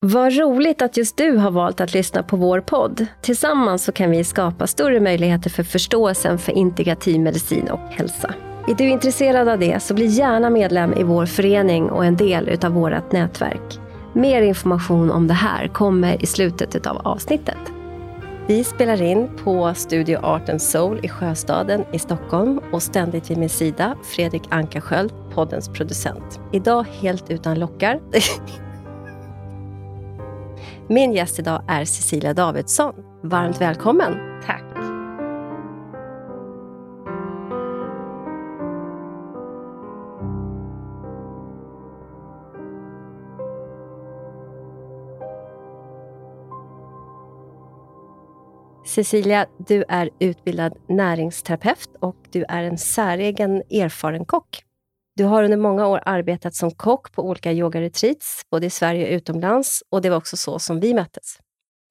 [0.00, 3.06] Vad roligt att just du har valt att lyssna på vår podd.
[3.20, 8.34] Tillsammans så kan vi skapa större möjligheter för förståelsen för integrativ medicin och hälsa.
[8.68, 12.48] Är du intresserad av det så bli gärna medlem i vår förening och en del
[12.48, 13.78] utav vårt nätverk.
[14.12, 17.58] Mer information om det här kommer i slutet av avsnittet.
[18.46, 23.38] Vi spelar in på Studio Art and Soul i Sjöstaden i Stockholm och ständigt vid
[23.38, 26.40] min sida Fredrik Ankarsköld, poddens producent.
[26.52, 28.00] Idag helt utan lockar.
[30.90, 32.94] Min gäst idag är Cecilia Davidsson.
[33.22, 34.40] Varmt välkommen.
[34.46, 34.64] Tack.
[48.86, 54.67] Cecilia, du är utbildad näringsterapeut och du är en säregen erfaren kock.
[55.18, 59.12] Du har under många år arbetat som kock på olika yogaretreats, både i Sverige och
[59.16, 61.38] utomlands, och det var också så som vi möttes.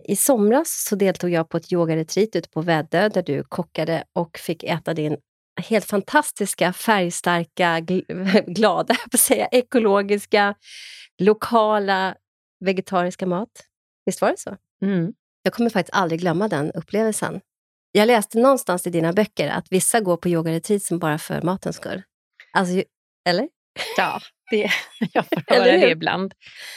[0.03, 4.37] I somras så deltog jag på ett yogaretreat ute på Väddö, där du kockade och
[4.37, 5.17] fick äta din
[5.61, 8.01] helt fantastiska, färgstarka, gl
[8.47, 10.55] glada, jag säga, ekologiska,
[11.19, 12.15] lokala,
[12.59, 13.51] vegetariska mat.
[14.05, 14.57] Visst var det så?
[14.81, 15.13] Mm.
[15.43, 17.41] Jag kommer faktiskt aldrig glömma den upplevelsen.
[17.91, 22.03] Jag läste någonstans i dina böcker att vissa går på yogaretreatsen bara för matens skull.
[22.53, 22.83] Alltså,
[23.27, 23.47] eller?
[23.97, 24.71] Ja, det,
[25.13, 26.33] jag får höra det ibland.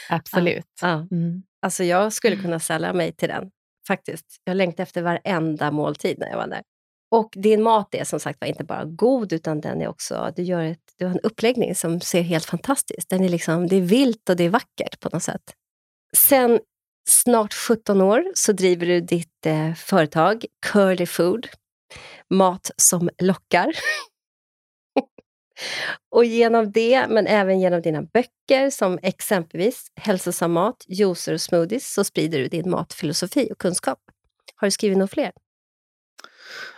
[0.09, 0.65] Absolut.
[0.81, 1.07] Ja, ja.
[1.17, 1.43] Mm.
[1.61, 3.51] Alltså jag skulle kunna sälla mig till den,
[3.87, 4.25] faktiskt.
[4.43, 6.61] Jag längtar efter varenda måltid när jag var där.
[7.11, 10.43] Och din mat är som sagt var inte bara god, utan den är också, du,
[10.43, 13.81] gör ett, du har en uppläggning som ser helt fantastisk den är liksom, Det är
[13.81, 15.53] vilt och det är vackert på något sätt.
[16.17, 16.59] Sen
[17.09, 21.47] snart 17 år så driver du ditt eh, företag Curly Food.
[22.29, 23.71] Mat som lockar.
[26.09, 31.93] Och genom det, men även genom dina böcker som exempelvis Hälsosam mat, juicer och smoothies,
[31.93, 33.99] så sprider du din matfilosofi och kunskap.
[34.55, 35.31] Har du skrivit några fler?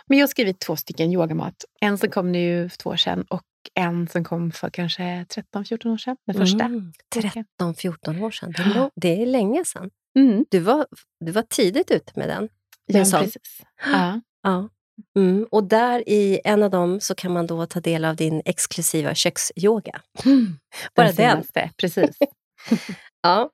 [0.06, 1.64] Men jag har skrivit två stycken yogamat.
[1.80, 3.42] En som kom nu för två år sedan och
[3.74, 6.16] en som kom för kanske 13-14 år sedan.
[6.26, 6.64] Den första.
[6.64, 8.54] Mm, 13-14 år sedan.
[8.94, 9.90] Det är länge sedan.
[10.18, 10.44] Mm.
[10.50, 10.86] Du, var,
[11.20, 12.48] du var tidigt ute med den.
[12.86, 13.60] Ja, precis.
[13.84, 14.20] Ja.
[14.42, 14.68] ja.
[15.16, 15.46] Mm.
[15.50, 19.14] Och där i en av dem så kan man då ta del av din exklusiva
[19.14, 20.00] köksyoga.
[20.24, 20.58] Mm.
[20.94, 21.16] Bara den.
[21.16, 22.16] Senaste, precis.
[23.22, 23.50] ja.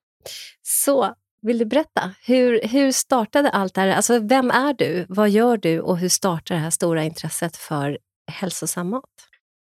[0.63, 2.15] Så, vill du berätta?
[2.27, 3.89] Hur, hur startade allt det här?
[3.89, 5.07] Alltså, vem är du?
[5.09, 5.81] Vad gör du?
[5.81, 7.99] Och hur startar det här stora intresset för
[8.33, 9.05] hälsosam mat?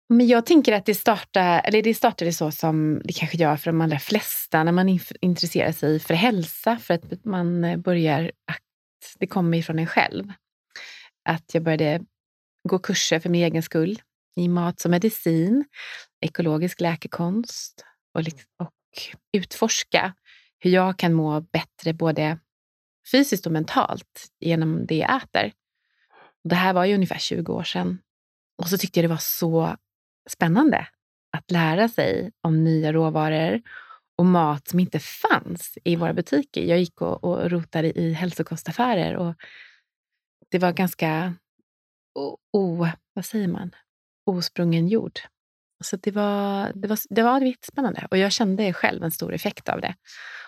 [0.10, 3.72] Men jag tänker att det startade, eller det startade så som det kanske gör för
[3.72, 8.60] de allra flesta när man intresserar sig för hälsa, för att man börjar att
[9.20, 10.34] det kommer ifrån en själv
[11.26, 12.06] att jag började
[12.70, 14.02] gå kurser för min egen skull
[14.36, 15.66] i mat som medicin,
[16.22, 18.74] ekologisk läkekonst och, liksom, och
[19.34, 20.14] utforska
[20.60, 22.40] hur jag kan må bättre både
[23.12, 25.52] fysiskt och mentalt genom det jag äter.
[26.44, 28.00] Det här var ju ungefär 20 år sedan.
[28.58, 29.78] Och så tyckte jag det var så
[30.30, 30.88] spännande
[31.38, 33.62] att lära sig om nya råvaror
[34.18, 36.64] och mat som inte fanns i våra butiker.
[36.64, 39.36] Jag gick och, och rotade i hälsokostaffärer och
[40.54, 41.36] det var ganska
[42.16, 43.72] o, o, vad säger man?
[44.26, 45.20] osprungen jord.
[45.84, 49.70] Så det var, det var, det var jättespännande och jag kände själv en stor effekt
[49.70, 49.96] av det.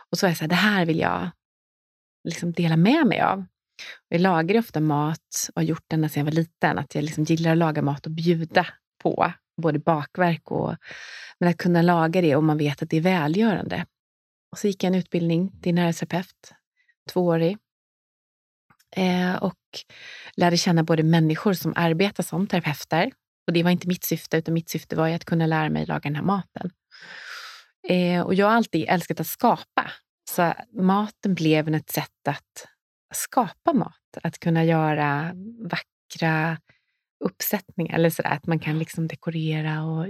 [0.10, 1.30] Och så var jag så här, det här vill jag
[2.24, 3.46] liksom dela med mig av.
[4.08, 6.78] Jag lagar ofta mat och har gjort det sedan jag var liten.
[6.78, 8.68] Att jag liksom gillar att laga mat och bjuda
[9.04, 10.76] på både bakverk och
[11.40, 13.86] men att kunna laga det och man vet att det är välgörande.
[14.52, 16.54] Och så gick jag en utbildning till näringsterapeut,
[17.10, 17.58] tvåårig.
[18.96, 19.60] Eh, och
[20.38, 23.12] lärde känna både människor som arbetar som terapeuter.
[23.48, 26.02] Och det var inte mitt syfte, utan mitt syfte var att kunna lära mig laga
[26.04, 26.72] den här maten.
[27.90, 29.92] Eh, och jag har alltid älskat att skapa.
[30.30, 32.68] Så maten blev ett sätt att
[33.14, 34.18] skapa mat.
[34.24, 36.58] Att kunna göra vackra
[37.26, 37.96] uppsättningar.
[37.96, 40.08] Eller sådär, att man kan liksom dekorera och,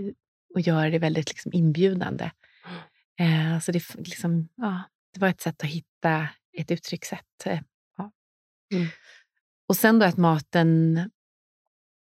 [0.53, 2.31] och göra det väldigt liksom inbjudande.
[3.19, 6.28] Eh, så det, liksom, ja, det var ett sätt att hitta
[6.58, 7.46] ett uttryckssätt.
[8.73, 8.88] Mm.
[9.67, 11.00] Och sen då att maten...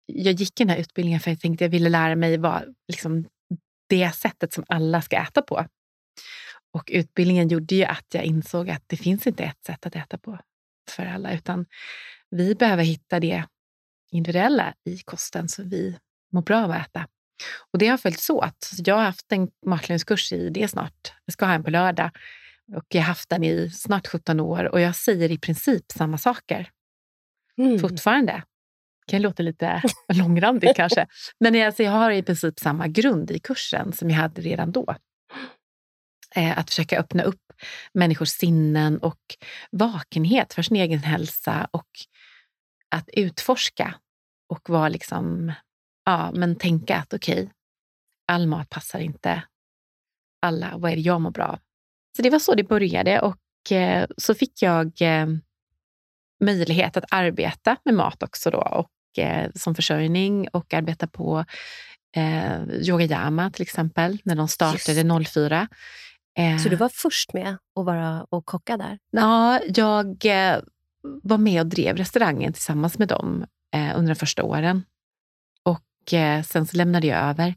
[0.06, 3.28] Jag gick den här utbildningen för att jag tänkte jag ville lära mig vad, liksom,
[3.88, 5.66] det sättet som alla ska äta på.
[6.72, 10.18] Och utbildningen gjorde ju att jag insåg att det finns inte ett sätt att äta
[10.18, 10.38] på
[10.90, 11.66] för alla, utan
[12.30, 13.44] vi behöver hitta det
[14.10, 15.98] individuella i kosten som vi
[16.32, 17.08] mår bra av att äta.
[17.72, 18.70] Och det har följts åt.
[18.78, 21.12] Jag har haft en matlagningskurs i det snart.
[21.24, 22.10] Jag ska ha en på lördag.
[22.72, 26.18] Och jag har haft den i snart 17 år och jag säger i princip samma
[26.18, 26.70] saker
[27.58, 27.78] mm.
[27.78, 28.42] fortfarande.
[29.06, 29.82] Det kan låta lite
[30.12, 31.06] långrandigt kanske.
[31.40, 34.96] Men alltså, jag har i princip samma grund i kursen som jag hade redan då.
[36.36, 37.52] Eh, att försöka öppna upp
[37.92, 39.20] människors sinnen och
[39.70, 41.88] vakenhet för sin egen hälsa och
[42.88, 43.94] att utforska
[44.48, 45.52] och vara liksom,
[46.04, 47.48] ja, men tänka att okej, okay,
[48.32, 49.42] all mat passar inte
[50.42, 50.76] alla.
[50.76, 51.58] Vad är det jag mår bra av?
[52.16, 55.26] Så det var så det började och eh, så fick jag eh,
[56.44, 61.44] möjlighet att arbeta med mat också då och eh, som försörjning och arbeta på
[62.16, 65.68] eh, Yogayama till exempel, när de startade 04.
[66.38, 68.98] Eh, så du var först med att vara och kocka där?
[69.10, 70.58] Ja, jag eh,
[71.22, 74.82] var med och drev restaurangen tillsammans med dem eh, under de första åren.
[75.62, 76.14] Och
[76.44, 77.54] sen så lämnade jag över.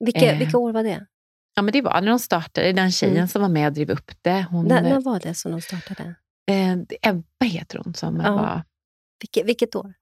[0.00, 1.06] Vilka, vilka år var det?
[1.54, 2.72] Ja, men det var när de startade.
[2.72, 3.28] Den tjejen mm.
[3.28, 4.46] som var med och drev upp det.
[4.50, 6.14] Hon, när, när var det som de startade?
[7.02, 8.32] Ebba heter hon som ja.
[8.32, 8.62] var...
[9.20, 9.94] Vilket, vilket år?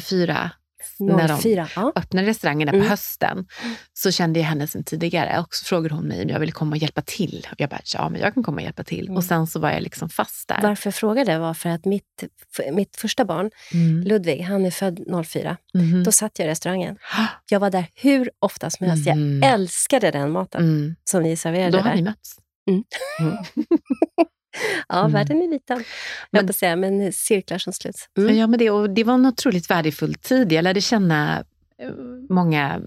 [0.00, 0.50] 04
[0.98, 1.92] när de ja.
[1.96, 2.82] öppnade restaurangerna mm.
[2.82, 3.46] på hösten,
[3.92, 5.38] så kände jag henne sen tidigare.
[5.40, 7.46] Och så frågade hon mig om jag ville komma och hjälpa till.
[7.52, 9.04] Och jag bara, ja men jag kan komma och hjälpa till.
[9.04, 9.16] Mm.
[9.16, 10.58] Och sen så var jag liksom fast där.
[10.62, 12.24] Varför jag frågade var för att mitt,
[12.72, 14.02] mitt första barn, mm.
[14.02, 15.56] Ludvig, han är född 04.
[15.74, 16.04] Mm.
[16.04, 16.96] Då satt jag i restaurangen.
[17.50, 19.06] Jag var där hur ofta som helst.
[19.06, 19.42] Jag mm.
[19.42, 20.96] älskade den maten mm.
[21.04, 21.84] som ni serverade Då där.
[21.84, 22.36] Då har ni mötts.
[24.88, 25.12] Ja, mm.
[25.12, 25.84] världen är liten.
[26.30, 28.06] Men, jag säga, men cirklar som sluts.
[28.18, 28.36] Mm.
[28.36, 30.52] Ja, men det, och det var en otroligt värdefull tid.
[30.52, 31.44] Jag lärde känna
[31.82, 31.90] eh,
[32.28, 32.80] många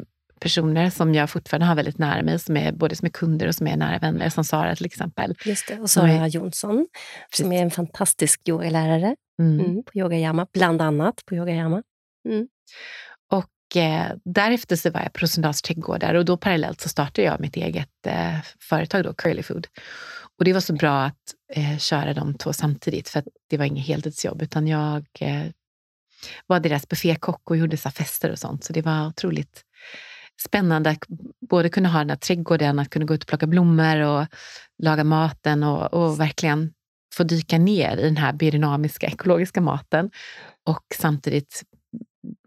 [0.43, 3.55] personer som jag fortfarande har väldigt nära mig, som är, både som är kunder och
[3.55, 5.35] som är nära vänner, som Sara till exempel.
[5.45, 6.87] Just det, och Sara är, Jonsson,
[7.35, 9.59] som är en fantastisk yogalärare mm.
[9.59, 11.83] mm, på Yogayama, bland annat på Yogayama.
[12.29, 12.47] Mm.
[13.31, 17.39] Och eh, därefter så var jag på Rosendals trädgårdar och då parallellt så startade jag
[17.39, 19.67] mitt eget eh, företag, då, Curly Food.
[20.37, 23.87] Och det var så bra att eh, köra de två samtidigt, för det var inget
[23.87, 25.45] heltidsjobb, utan jag eh,
[26.47, 28.63] var deras buffékock och gjorde så fester och sånt.
[28.63, 29.65] Så det var otroligt
[30.41, 31.03] spännande att
[31.49, 34.27] både kunna ha den här trädgården, att kunna gå ut och plocka blommor och
[34.83, 36.73] laga maten och, och verkligen
[37.15, 40.11] få dyka ner i den här biodynamiska ekologiska maten
[40.63, 41.63] och samtidigt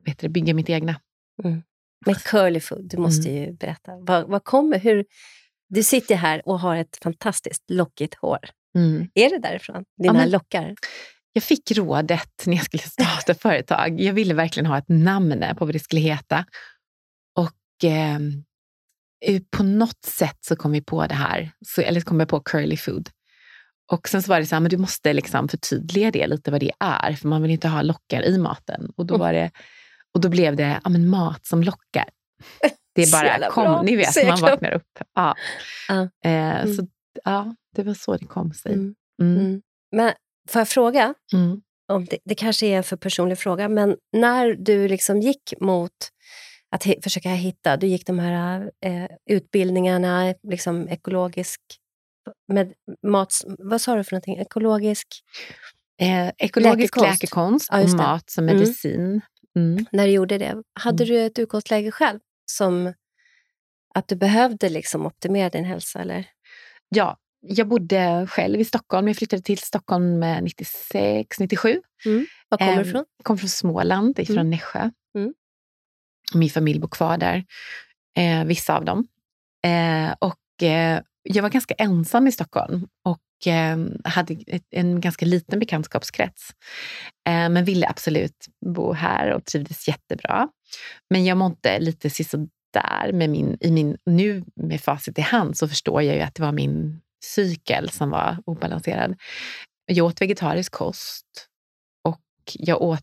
[0.04, 1.00] vet du, bygga mitt egna.
[1.44, 1.62] Mm.
[2.06, 3.42] Med curly food, du måste mm.
[3.42, 3.92] ju berätta.
[4.00, 5.04] Vad, vad kommer, hur,
[5.68, 8.38] du sitter här och har ett fantastiskt lockigt hår.
[8.78, 9.08] Mm.
[9.14, 9.84] Är det därifrån?
[10.02, 10.74] Dina ja, lockar?
[11.32, 14.00] Jag fick rådet när jag skulle starta företag.
[14.00, 16.44] Jag ville verkligen ha ett namn på vad det skulle heta.
[17.36, 18.18] Och eh,
[19.50, 21.52] på något sätt så kom vi på det här.
[21.66, 23.10] Så, eller kom jag på curly food.
[23.92, 26.60] Och sen så var det så här, men du måste liksom förtydliga det lite vad
[26.60, 28.90] det är, för man vill inte ha lockar i maten.
[28.96, 29.50] Och då, var det,
[30.14, 32.08] och då blev det ja, men mat som lockar.
[32.96, 33.82] Det är bara kom, bra.
[33.82, 34.40] ni vet, Säkert.
[34.40, 34.98] man vaknar upp.
[35.14, 35.34] Ja.
[35.90, 36.00] Uh.
[36.00, 36.74] Eh, mm.
[36.74, 36.86] så,
[37.24, 38.72] ja, det var så det kom sig.
[38.72, 38.94] Mm.
[39.22, 39.36] Mm.
[39.38, 39.62] mm.
[39.96, 40.12] Men
[40.48, 41.14] får jag fråga?
[41.32, 41.60] Mm.
[41.92, 45.92] Om det, det, kanske är en för personlig fråga, men när du liksom gick mot
[46.70, 51.60] att he, försöka hitta, du gick de här eh, utbildningarna, liksom ekologisk
[52.52, 52.72] med
[53.06, 54.36] mat, vad sa du för någonting?
[54.38, 55.06] Ekologisk?
[56.00, 58.56] Eh, ekologisk läkekonst, läkekonst ja, och mat som mm.
[58.56, 59.20] medicin.
[59.56, 59.86] Mm.
[59.92, 61.14] När du gjorde det, hade mm.
[61.14, 62.20] du ett utgångsläge själv?
[62.46, 62.92] Som
[63.94, 66.00] att du behövde liksom optimera din hälsa?
[66.00, 66.26] Eller?
[66.88, 69.08] Ja, jag bodde själv i Stockholm.
[69.08, 71.82] Jag flyttade till Stockholm 96, 97.
[72.06, 72.26] Mm.
[72.48, 73.04] Var kommer du ifrån?
[73.16, 74.50] Jag kom från Småland, ifrån mm.
[74.50, 74.90] Nässjö.
[75.18, 75.34] Mm.
[76.34, 77.44] Min familj bor kvar där,
[78.16, 79.08] eh, vissa av dem.
[79.64, 84.36] Eh, och eh, jag var ganska ensam i Stockholm och eh, hade
[84.70, 86.50] en ganska liten bekantskapskrets.
[87.28, 90.48] Eh, men ville absolut bo här och trivdes jättebra.
[91.10, 93.12] Men jag mådde lite sisådär.
[93.12, 96.42] med min, i min, nu med facit i hand så förstår jag ju att det
[96.42, 99.16] var min cykel som var obalanserad.
[99.86, 101.48] Jag åt vegetarisk kost
[102.04, 102.22] och
[102.54, 103.02] jag åt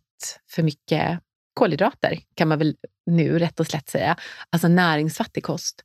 [0.50, 1.20] för mycket
[1.54, 2.76] kolhydrater, kan man väl
[3.06, 4.18] nu rätt och slätt säga.
[4.50, 5.84] Alltså näringsfattig kost.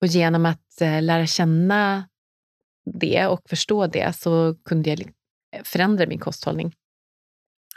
[0.00, 2.08] Och genom att eh, lära känna
[3.00, 5.10] det och förstå det så kunde jag
[5.64, 6.72] förändra min kosthållning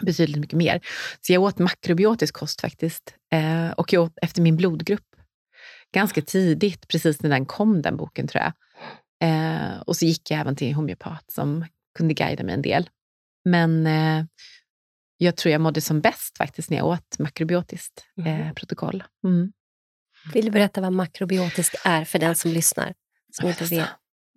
[0.01, 0.81] betydligt mycket mer.
[1.21, 3.15] Så jag åt makrobiotisk kost faktiskt.
[3.33, 5.15] Eh, och jag åt efter min blodgrupp
[5.93, 8.53] ganska tidigt, precis när den kom, den boken tror jag.
[9.29, 11.65] Eh, och så gick jag även till en homeopat som
[11.97, 12.89] kunde guida mig en del.
[13.45, 14.25] Men eh,
[15.17, 18.55] jag tror jag mådde som bäst faktiskt när jag åt makrobiotiskt eh, mm.
[18.55, 19.03] protokoll.
[19.23, 19.51] Mm.
[20.33, 22.93] Vill du berätta vad makrobiotiskt är för den som lyssnar,
[23.33, 23.89] som inte vet?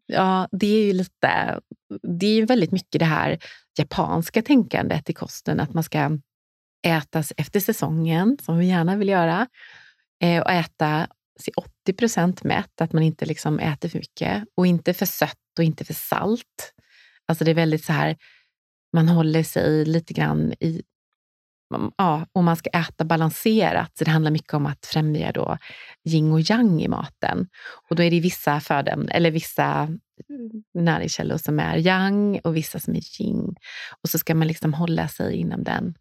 [0.07, 1.61] Ja, det är ju lite,
[2.03, 3.39] det är ju väldigt mycket det här
[3.79, 6.19] japanska tänkandet i kosten, att man ska
[6.87, 9.49] äta efter säsongen, som vi gärna vill göra,
[10.23, 11.09] eh, och äta
[11.57, 15.65] 80 procent mätt, att man inte liksom äter för mycket och inte för sött och
[15.65, 16.75] inte för salt.
[17.27, 18.17] Alltså det är väldigt så här,
[18.93, 20.83] man håller sig lite grann i
[21.75, 21.93] Mm.
[21.97, 23.99] ja, och man ska äta balanserat.
[23.99, 25.59] Så det handlar mycket om att främja då
[26.05, 27.49] yin och yang i maten.
[27.91, 29.65] Och då är det vissa föden, eller vissa
[30.29, 33.55] mm, näringskällor som är yang och vissa som är yin.
[34.03, 35.95] Och så ska man liksom hålla sig inom den.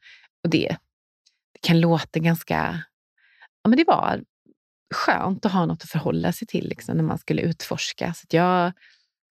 [0.43, 0.77] Och det,
[1.53, 2.83] det kan låta ganska...
[3.63, 4.23] Ja, men det var
[4.93, 8.13] skönt att ha något att förhålla sig till liksom, när man skulle utforska.
[8.13, 8.71] Så jag,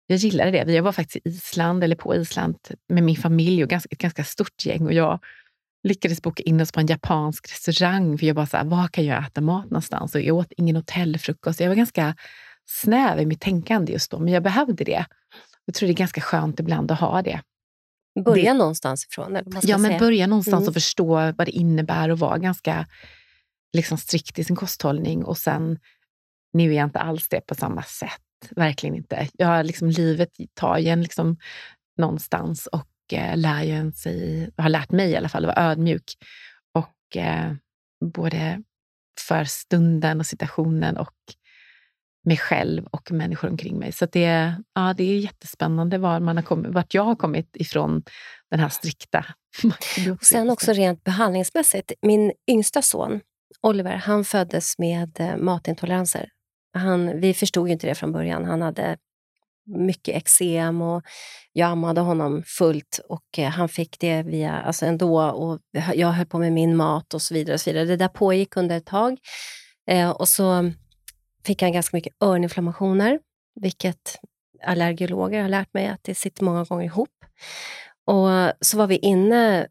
[0.08, 0.74] jag gillade det.
[0.74, 2.58] Jag var faktiskt i Island, eller på Island
[2.90, 4.86] med min familj och ganska, ett ganska stort gäng.
[4.86, 5.20] Och jag
[5.86, 8.18] lyckades boka in oss på en japansk restaurang.
[8.18, 10.16] För jag bara, så här, var kan jag äta mat någonstans?
[10.16, 11.60] Och jag åt ingen hotellfrukost.
[11.60, 12.16] Jag var ganska
[12.66, 15.06] snäv i mitt tänkande just då, men jag behövde det.
[15.66, 17.42] Jag tror det är ganska skönt ibland att ha det.
[18.26, 19.36] Börja det, någonstans ifrån?
[19.36, 20.68] Eller ja, men börja någonstans mm.
[20.68, 22.88] och förstå vad det innebär att vara ganska
[23.74, 25.26] liksom, strikt i sin kosthållning.
[25.26, 25.80] Och sen,
[26.54, 28.12] nu är jag inte alls det på samma sätt.
[28.50, 29.30] Verkligen inte.
[29.34, 31.38] Jag, liksom, livet tar ju en liksom,
[31.98, 35.72] någonstans och eh, lär ju en sig, har lärt mig i alla fall att vara
[35.72, 36.04] ödmjuk.
[36.74, 37.54] Och eh,
[38.06, 38.64] både
[39.28, 41.14] för stunden och situationen och
[42.26, 43.92] mig själv och människor omkring mig.
[43.92, 48.04] Så det, ja, det är jättespännande var man har kommit, vart jag har kommit ifrån
[48.52, 49.26] den här strikta
[50.12, 51.92] och Sen också rent behandlingsmässigt.
[52.02, 53.22] Min yngsta son,
[53.62, 56.30] Oliver, han föddes med eh, matintoleranser.
[56.74, 58.46] Han, vi förstod inte det från början.
[58.46, 58.98] Han hade
[59.66, 61.04] mycket eksem och
[61.54, 65.60] jag ammade honom fullt och eh, han fick det via, alltså ändå och
[65.94, 67.54] jag höll på med min mat och så vidare.
[67.54, 67.86] Och så vidare.
[67.86, 69.18] Det där pågick under ett tag
[69.90, 70.72] eh, och så
[71.46, 73.20] fick han ganska mycket öroninflammationer,
[73.62, 74.20] vilket
[74.64, 77.10] allergologer har lärt mig att det sitter många gånger ihop.
[78.06, 79.68] Och så var vi inne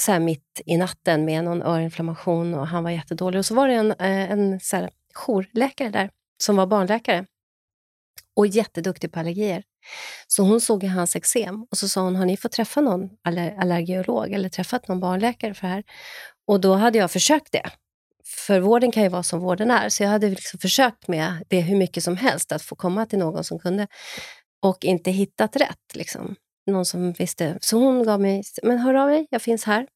[0.00, 3.38] så här mitt i natten med någon öroninflammation och han var jättedålig.
[3.38, 6.10] Och så var det en, eh, en så här jourläkare där
[6.42, 7.26] som var barnläkare
[8.36, 9.62] och jätteduktig på allergier.
[10.26, 13.56] Så hon såg hans eksem och så sa hon, har ni fått träffa någon aller
[13.58, 15.84] allergiolog eller träffat någon barnläkare för det här?
[16.46, 17.70] Och då hade jag försökt det.
[18.46, 21.60] För vården kan ju vara som vården är, så jag hade liksom försökt med det
[21.60, 23.86] hur mycket som helst, att få komma till någon som kunde
[24.62, 25.94] och inte hittat rätt.
[25.94, 26.34] Liksom.
[26.66, 27.58] Någon som visste.
[27.60, 29.86] Så hon gav mig, men hör av dig, jag finns här.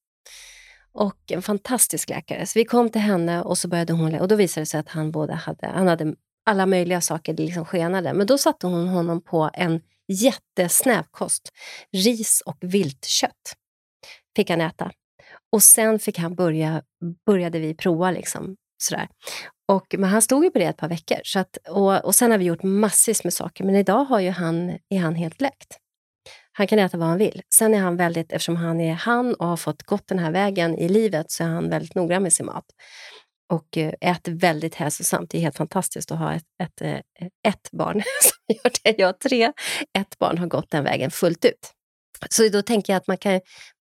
[0.93, 2.47] Och en fantastisk läkare.
[2.47, 4.89] Så vi kom till henne och så började hon och då visade det sig att
[4.89, 6.15] han både hade, han hade
[6.49, 8.13] alla möjliga saker, liksom skenade.
[8.13, 11.49] Men då satte hon honom på en jättesnäv kost.
[11.93, 13.57] Ris och viltkött
[14.37, 14.91] fick han äta.
[15.53, 16.83] Och sen fick han börja,
[17.27, 18.11] började vi prova.
[18.11, 19.09] Liksom, sådär.
[19.69, 21.19] Och, men han stod ju på det ett par veckor.
[21.25, 24.31] Så att, och, och sen har vi gjort massvis med saker, men idag har ju
[24.31, 25.79] han, är han helt läkt.
[26.53, 27.43] Han kan äta vad han vill.
[27.55, 30.79] Sen är han väldigt, eftersom han är han och har fått gått den här vägen
[30.79, 32.65] i livet, så är han väldigt noggrann med sin mat.
[33.49, 35.31] Och eh, äter väldigt hälsosamt.
[35.31, 37.05] Det är helt fantastiskt att ha ett, ett, ett,
[37.49, 38.95] ett barn som gör det.
[38.99, 39.53] Jag har tre.
[39.99, 41.73] Ett barn har gått den vägen fullt ut.
[42.31, 43.41] Så då tänker jag att man kan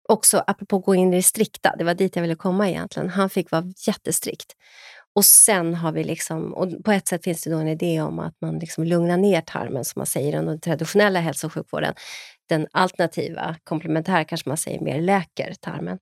[0.09, 3.09] också, apropå gå in i det strikta, det var dit jag ville komma egentligen.
[3.09, 4.55] Han fick vara jättestrikt.
[5.15, 8.19] Och sen har vi liksom, och på ett sätt finns det då en idé om
[8.19, 11.95] att man liksom lugnar ner tarmen, som man säger i den traditionella hälso och sjukvården.
[12.49, 15.99] Den alternativa, komplementära kanske man säger mer, läker tarmen.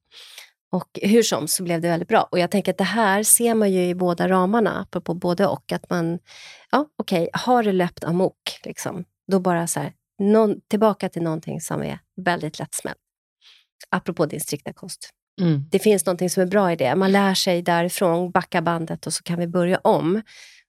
[0.71, 2.29] Och hur som så blev det väldigt bra.
[2.31, 5.73] Och jag tänker att det här ser man ju i båda ramarna, apropå både och.
[5.73, 6.19] Att man,
[6.71, 11.23] ja okej, okay, har det löpt amok, liksom, då bara så här, någon, tillbaka till
[11.23, 12.99] någonting som är väldigt lättsmält
[13.91, 15.11] apropå din strikta kost.
[15.41, 15.65] Mm.
[15.71, 16.97] Det finns något som är bra i det.
[16.97, 20.23] Man lär sig därifrån, backa bandet och så kan vi börja om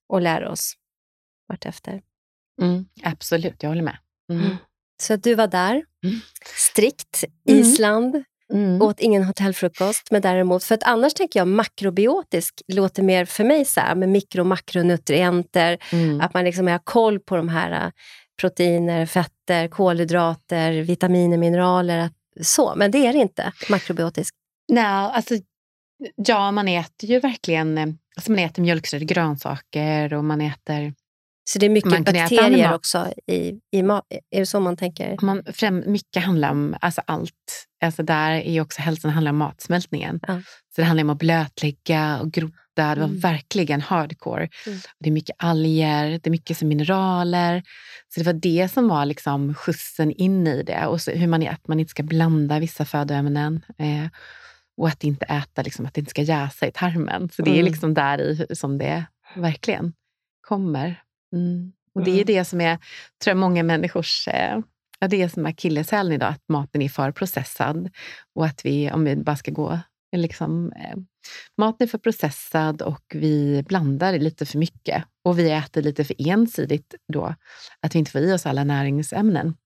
[0.10, 0.74] och lära oss
[1.48, 2.02] vartefter.
[2.62, 3.98] Mm, absolut, jag håller med.
[4.32, 4.46] Mm.
[4.46, 4.58] mm.
[5.02, 6.20] Så du var där, mm.
[6.72, 7.60] strikt, mm.
[7.60, 8.82] Island, Mm.
[8.82, 13.66] Åt ingen hotellfrukost, men däremot, för att annars tänker jag makrobiotisk låter mer för mig
[13.66, 16.22] så här, med mikro och makronutrienter, mm.
[16.22, 17.92] att man liksom har koll på de här äh,
[18.42, 22.10] proteiner, fetter, kolhydrater, vitaminer, mineraler,
[22.42, 24.36] så, men det är det inte, makrobiotiskt.
[24.72, 25.36] Nej, alltså
[26.16, 30.94] ja, man äter ju verkligen alltså man äter mjölksyra, grönsaker och man äter
[31.52, 33.34] så det är mycket bakterier också i,
[33.72, 33.80] i?
[34.32, 35.18] Är det så man tänker?
[35.22, 37.66] Man, främ, mycket handlar om alltså allt.
[37.84, 40.20] Alltså där är också hälsan handlar om matsmältningen.
[40.28, 40.42] Ja.
[40.76, 42.56] Så det handlar om att blötlägga och grotta.
[42.76, 43.20] Det var mm.
[43.20, 44.50] verkligen hardcore.
[44.68, 44.80] Mm.
[45.00, 47.64] Det är mycket alger, det är mycket som mineraler.
[48.14, 50.86] Så det var det som var liksom skjutsen in i det.
[50.86, 53.66] Och hur man, att man inte ska blanda vissa födoämnen.
[53.78, 54.08] Eh,
[54.78, 57.30] och att inte äta, liksom, att det inte ska jäsa i tarmen.
[57.30, 57.66] Så det är mm.
[57.66, 59.94] liksom där i som det verkligen
[60.42, 61.04] kommer.
[61.34, 61.72] Mm.
[61.94, 62.26] Och det är mm.
[62.26, 62.76] det som är,
[63.24, 64.60] tror jag, många människors eh,
[65.00, 67.90] ja, det som är akilleshälen idag, att maten är för processad.
[68.36, 69.80] Och att vi, om vi bara ska gå
[70.18, 70.98] liksom, eh,
[71.58, 75.04] maten är för processad och vi blandar lite för mycket.
[75.24, 77.36] Och vi äter lite för ensidigt då,
[77.80, 79.58] att vi inte får i oss alla näringsämnen.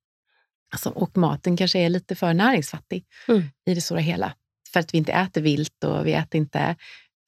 [0.72, 3.44] Alltså, och maten kanske är lite för näringsfattig mm.
[3.66, 4.34] i det stora hela.
[4.74, 6.76] För att vi inte äter vilt och vi äter inte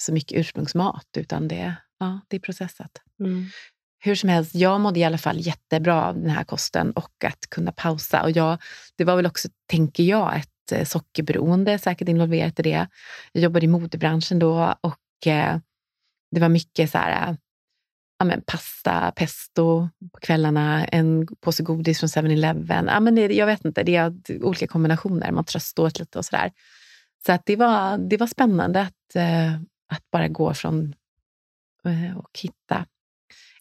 [0.03, 2.91] så mycket ursprungsmat, utan det, ja, det är processat.
[3.19, 3.45] Mm
[4.05, 7.49] hur som helst, jag mådde i alla fall jättebra av den här kosten och att
[7.49, 8.23] kunna pausa.
[8.23, 8.57] Och jag,
[8.95, 12.87] det var väl också, tänker jag, ett eh, sockerberoende säkert involverat i det.
[13.31, 15.57] Jag jobbade i modebranschen då och eh,
[16.31, 17.35] det var mycket så här, eh,
[18.19, 22.85] ja, men pasta, pesto på kvällarna, en påse godis från 7-Eleven.
[22.87, 25.31] Ja, men jag vet inte, det är olika kombinationer.
[25.31, 26.51] Man tröstar åt lite och sådär.
[27.25, 29.53] Så att det, var, det var spännande att, eh,
[29.89, 30.95] att bara gå från
[31.85, 32.85] eh, och hitta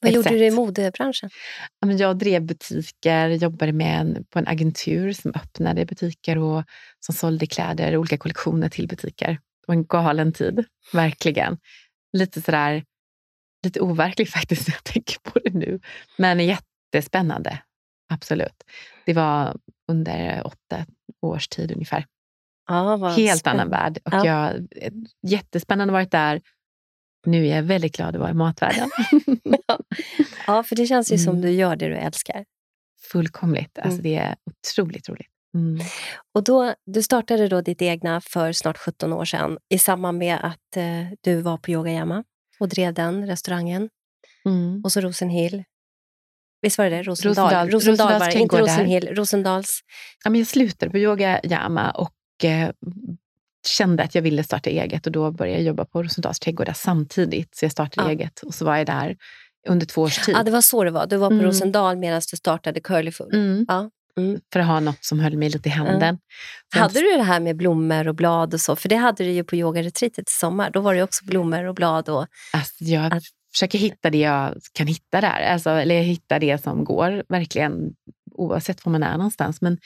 [0.04, 0.38] vad gjorde sätt.
[0.38, 1.30] du i modebranschen?
[1.98, 6.64] Jag drev butiker, jobbade med en, på en agentur som öppnade butiker och
[7.00, 9.28] som sålde kläder, olika kollektioner till butiker.
[9.30, 11.58] Det var en galen tid, verkligen.
[12.12, 12.84] Lite sådär
[13.64, 15.80] lite overklig faktiskt när jag tänker på det nu.
[16.18, 17.58] Men jättespännande,
[18.08, 18.62] absolut.
[19.06, 19.56] Det var
[19.88, 20.86] under åtta
[21.22, 22.06] års tid ungefär.
[22.68, 23.76] Ja, Helt spännande.
[23.76, 23.98] annan värld.
[24.04, 24.26] Och ja.
[24.26, 24.68] jag,
[25.22, 26.40] jättespännande varit där.
[27.24, 28.90] Nu är jag väldigt glad att vara i matvärlden.
[30.46, 31.24] ja, för det känns ju mm.
[31.24, 32.44] som du gör det du älskar.
[33.10, 33.78] Fullkomligt.
[33.78, 34.02] Alltså, mm.
[34.02, 35.28] Det är otroligt roligt.
[35.54, 35.86] Mm.
[36.34, 40.38] Och då, du startade då ditt egna för snart 17 år sedan i samband med
[40.42, 42.24] att eh, du var på Yoga Yama
[42.60, 43.88] och drev den restaurangen.
[44.44, 44.80] Mm.
[44.84, 45.64] Och så Rosenhill.
[46.62, 47.02] Visst var det det?
[47.02, 47.44] Rosendal.
[47.44, 49.08] Rosendal, Rosendal, Rosendal var inte Rosenhill.
[49.14, 49.80] Rosendals.
[50.24, 52.70] Ja, men jag slutade på Yoga Yama och eh,
[53.66, 57.56] kände att jag ville starta eget och då började jag jobba på Rosendals trädgårdar samtidigt.
[57.56, 58.12] Så jag startade ja.
[58.12, 59.16] eget och så var jag där
[59.68, 60.34] under två års tid.
[60.38, 61.06] Ja, det var så det var.
[61.06, 61.46] Du var på mm.
[61.46, 63.34] Rosendal medan du startade Curlyfood.
[63.34, 63.64] Mm.
[63.68, 63.90] Ja.
[64.16, 64.40] Mm.
[64.52, 66.02] För att ha något som höll mig lite i handen.
[66.02, 66.18] Mm.
[66.76, 68.76] Hade du det här med blommor och blad och så?
[68.76, 70.70] För det hade du ju på yogaretreatet i sommar.
[70.70, 72.08] Då var det också blommor och blad.
[72.08, 73.22] Och, alltså, jag att...
[73.52, 75.52] försöker hitta det jag kan hitta där.
[75.52, 77.94] Alltså, eller hitta det som går, verkligen,
[78.32, 79.60] oavsett var man är någonstans.
[79.60, 79.78] Men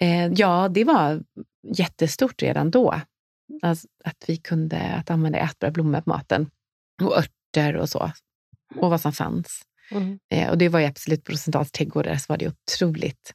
[0.00, 1.22] eh, ja, det var
[1.62, 3.00] jättestort redan då.
[3.62, 6.50] Alltså, att vi kunde att använda ätbara blommor på maten.
[7.02, 8.12] Och örter och så.
[8.76, 9.62] Och vad som fanns.
[9.90, 10.18] Mm.
[10.34, 13.34] Eh, och det var ju absolut på Rosendals trädgårdar så var det otroligt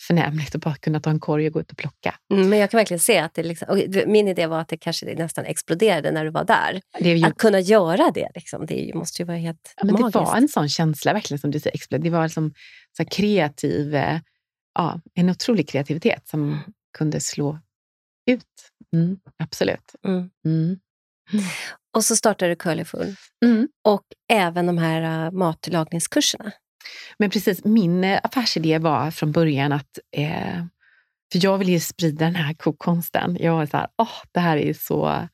[0.00, 2.14] förnämligt att bara kunna ta en korg och gå ut och plocka.
[2.32, 5.14] Mm, men jag kan verkligen se att det liksom, min idé var att det kanske
[5.14, 6.80] nästan exploderade när du var där.
[6.98, 10.12] Ju, att kunna göra det, liksom, det måste ju vara helt ja, men magiskt.
[10.12, 12.54] Det var en sån känsla verkligen som du säger, det var liksom
[12.96, 14.18] så kreativ, eh,
[14.74, 16.58] ja, en otrolig kreativitet som
[16.98, 17.58] kunde slå
[18.30, 18.72] ut.
[18.92, 19.94] Mm, absolut.
[20.06, 20.30] Mm.
[20.44, 20.80] mm.
[21.96, 23.16] Och så startade du Curlyfull.
[23.44, 23.68] Mm.
[23.84, 26.52] Och även de här uh, matlagningskurserna.
[27.18, 30.64] Men precis, min uh, affärsidé var från början att eh,
[31.32, 33.36] för jag vill ju sprida den här kokkonsten.
[33.40, 35.28] Jag är så här, oh, det här är så...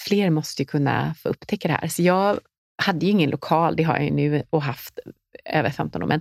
[0.00, 1.88] Fler måste ju kunna få upptäcka det här.
[1.88, 2.40] Så jag
[2.82, 4.98] hade ju ingen lokal, det har jag ju nu och haft
[5.44, 6.20] över 15 år, men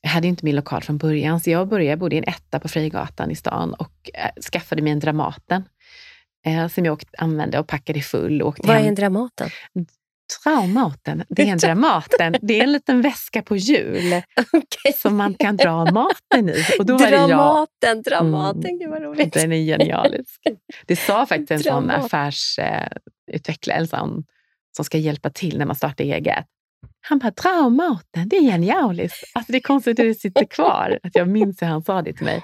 [0.00, 1.40] jag hade inte min lokal från början.
[1.40, 4.82] Så jag började, jag bodde i en etta på Frigatan i stan och äh, skaffade
[4.82, 5.64] mig en Dramaten
[6.46, 8.42] eh, som jag åkt, använde och packade full.
[8.42, 9.50] Och Vad är en Dramaten?
[10.42, 12.36] Traumaten, det är en Dramaten.
[12.42, 14.92] Det är en liten väska på hjul okay.
[14.96, 16.64] som man kan dra maten i.
[16.78, 19.32] Och då dramaten, jag, Dramaten, mm, gud vad roligt.
[19.32, 20.40] Den är genialisk.
[20.86, 24.24] Det sa faktiskt en sån affärsutvecklare eh, som,
[24.76, 26.46] som ska hjälpa till när man startar eget.
[27.00, 29.32] Han bara, Traumaten, det är genialiskt.
[29.34, 30.98] Alltså det är konstigt hur det sitter kvar.
[31.02, 32.42] Att jag minns hur han sa det till mig.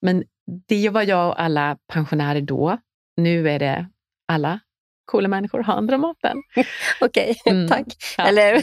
[0.00, 0.24] Men
[0.68, 2.78] det var jag och alla pensionärer då
[3.16, 3.86] nu är det
[4.28, 4.60] alla
[5.04, 6.36] coola människor har andra maten.
[7.00, 7.86] Okej, mm, tack.
[8.18, 8.24] Ja.
[8.24, 8.54] Eller,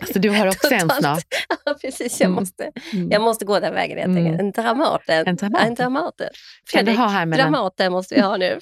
[0.00, 1.24] alltså, du har också en snart.
[1.64, 2.20] ja, precis.
[2.20, 2.40] Jag, mm.
[2.40, 3.10] måste, mm.
[3.10, 4.40] jag måste gå den vägen helt mm.
[4.40, 5.26] En Dramaten.
[5.26, 5.68] En Dramaten.
[5.68, 6.28] En Dramaten.
[6.66, 6.96] Fredrik.
[7.36, 8.58] Dramaten måste vi ha nu.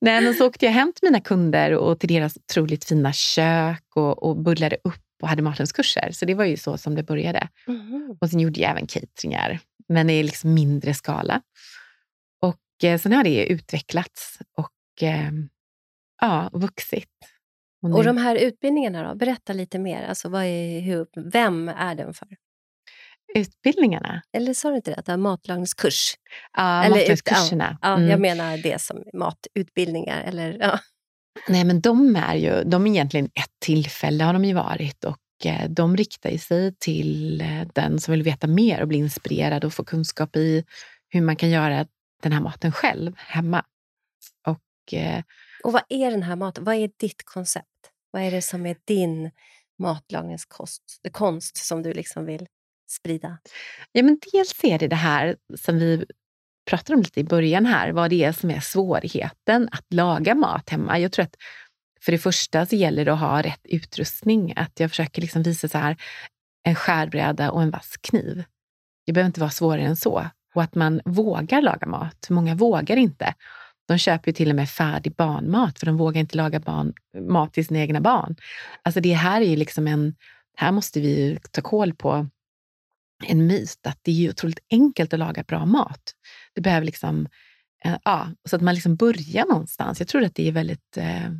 [0.00, 3.84] Nej, men så åkte jag hem till mina kunder och till deras otroligt fina kök
[3.94, 6.10] och, och bullade upp och hade matlagningskurser.
[6.12, 7.48] Så det var ju så som det började.
[7.66, 8.16] Mm.
[8.20, 11.42] Och sen gjorde jag även cateringar, men i liksom mindre skala.
[12.42, 15.30] Och eh, sen har det utvecklats och eh,
[16.20, 17.10] ja, vuxit.
[17.82, 17.96] Och, nu...
[17.96, 19.14] och de här utbildningarna då?
[19.14, 20.02] Berätta lite mer.
[20.02, 22.28] Alltså, vad är, hur, vem är den för?
[23.34, 24.22] Utbildningarna?
[24.32, 24.96] Eller sa du inte det?
[24.96, 26.14] Att det är matlagningskurs?
[26.52, 27.78] Ja, eller, matlagningskurserna.
[27.82, 28.08] Ja, mm.
[28.08, 30.22] Jag menar det som matutbildningar.
[30.22, 30.78] Eller, ja.
[31.48, 35.18] Nej, men de är ju de är egentligen ett tillfälle har de ju varit och
[35.44, 39.74] eh, de riktar sig till eh, den som vill veta mer och bli inspirerad och
[39.74, 40.64] få kunskap i
[41.08, 41.86] hur man kan göra
[42.22, 43.64] den här maten själv hemma.
[44.46, 45.22] Och, eh,
[45.64, 46.64] och vad är den här maten?
[46.64, 47.68] Vad är ditt koncept?
[48.10, 49.30] Vad är det som är din
[49.78, 52.46] matlagningskonst konst som du liksom vill
[52.94, 53.38] sprida?
[53.92, 56.04] Ja, men dels är det det här som vi
[56.70, 60.70] pratade om lite i början här, vad det är som är svårigheten att laga mat
[60.70, 60.98] hemma.
[60.98, 61.36] Jag tror att
[62.04, 64.52] för det första så gäller det att ha rätt utrustning.
[64.56, 65.96] Att jag försöker liksom visa så här,
[66.64, 68.44] en skärbräda och en vass kniv.
[69.06, 72.26] Det behöver inte vara svårare än så och att man vågar laga mat.
[72.30, 73.34] Många vågar inte.
[73.88, 76.92] De köper ju till och med färdig barnmat för de vågar inte laga barn,
[77.28, 78.36] mat till sina egna barn.
[78.82, 80.14] Alltså det här är ju liksom en...
[80.56, 82.28] Här måste vi ta koll på
[83.24, 86.12] en myt att det är otroligt enkelt att laga bra mat.
[86.54, 87.28] Det behöver liksom...
[87.84, 90.00] Eh, ja, så att man liksom börjar någonstans.
[90.00, 91.30] Jag tror att det är väldigt eh,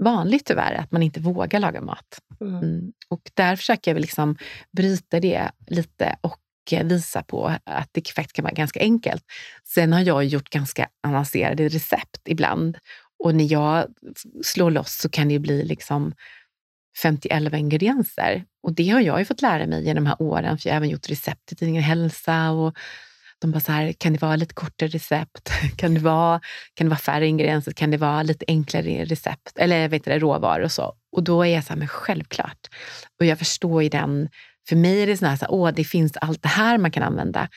[0.00, 2.20] vanligt tyvärr, att man inte vågar laga mat.
[2.40, 2.54] Mm.
[2.56, 2.92] Mm.
[3.08, 4.36] Och där försöker jag liksom
[4.72, 6.40] bryta det lite och
[6.72, 9.24] eh, visa på att det faktiskt kan vara ganska enkelt.
[9.64, 12.78] Sen har jag gjort ganska avancerade recept ibland.
[13.24, 13.86] Och när jag
[14.42, 16.12] slår loss så kan det bli liksom
[17.02, 18.44] 50 ingredienser.
[18.62, 20.76] Och det har jag ju fått lära mig genom de här åren, för jag har
[20.76, 22.76] även gjort recept i tidningen Hälsa och
[23.40, 25.50] de bara så här, kan det vara lite kortare recept?
[25.76, 26.40] Kan det vara,
[26.74, 27.72] kan det vara färre ingredienser?
[27.72, 29.58] Kan det vara lite enklare recept?
[29.58, 30.94] Eller vet du, råvaror och så.
[31.16, 32.58] Och då är jag så här, men självklart.
[33.20, 34.28] Och jag förstår ju den,
[34.68, 36.90] för mig är det så här, så här åh, det finns allt det här man
[36.90, 37.48] kan använda.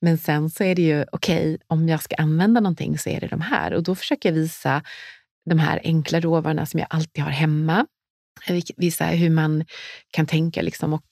[0.00, 3.20] Men sen så är det ju, okej, okay, om jag ska använda någonting så är
[3.20, 3.72] det de här.
[3.72, 4.82] Och då försöker jag visa
[5.50, 7.86] de här enkla råvarorna som jag alltid har hemma.
[8.46, 9.64] Eh, visa hur man
[10.10, 11.04] kan tänka liksom och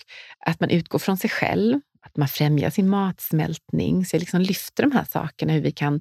[0.47, 4.05] att man utgår från sig själv att man främjar sin matsmältning.
[4.05, 6.01] Så jag liksom lyfter de här sakerna, hur vi kan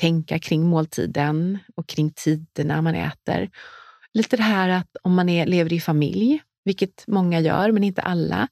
[0.00, 3.50] tänka kring måltiden och kring tiderna man äter.
[4.14, 8.02] Lite det här att om man är, lever i familj, vilket många gör, men inte
[8.02, 8.48] alla,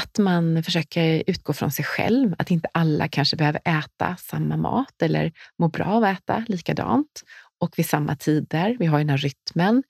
[0.00, 5.02] att man försöker utgå från sig själv, att inte alla kanske behöver äta samma mat
[5.02, 7.22] eller må bra av att äta likadant
[7.60, 8.76] och vid samma tider.
[8.78, 9.82] Vi har ju den här rytmen,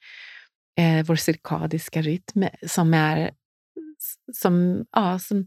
[0.76, 3.30] eh, vår cirkadiska rytm som är
[4.32, 5.46] som, ja, som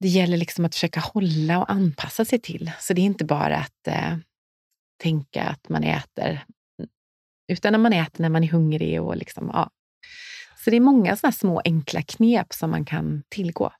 [0.00, 2.70] det gäller liksom att försöka hålla och anpassa sig till.
[2.80, 4.16] Så det är inte bara att eh,
[5.02, 6.44] tänka att man äter,
[7.48, 9.02] utan när man äter när man är hungrig.
[9.02, 9.70] och liksom, ja.
[10.64, 13.72] Så det är många såna små enkla knep som man kan tillgå.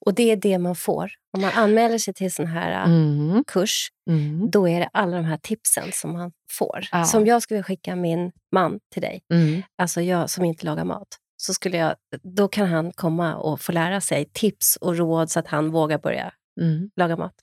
[0.00, 1.10] Och det är det man får.
[1.36, 3.44] Om man anmäler sig till sån här äh, mm.
[3.46, 4.50] kurs, mm.
[4.50, 6.86] då är det alla de här tipsen som man får.
[6.92, 7.04] Ja.
[7.04, 9.62] Som jag skulle skicka min man till dig, mm.
[9.78, 13.72] alltså jag som inte lagar mat så skulle jag, då kan han komma och få
[13.72, 16.90] lära sig tips och råd så att han vågar börja mm.
[16.96, 17.34] laga mat.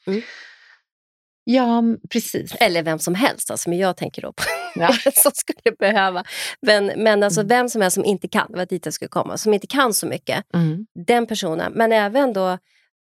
[1.44, 2.56] Ja, precis.
[2.60, 4.44] Eller vem som helst, alltså, men jag tänker då på
[4.76, 4.94] ja.
[5.14, 6.24] som skulle behöva.
[6.62, 7.48] Men, men alltså mm.
[7.48, 9.94] vem som helst som inte kan, det var dit jag skulle komma, som inte kan
[9.94, 10.86] så mycket, mm.
[11.08, 11.74] den personen.
[11.76, 12.58] Men även då,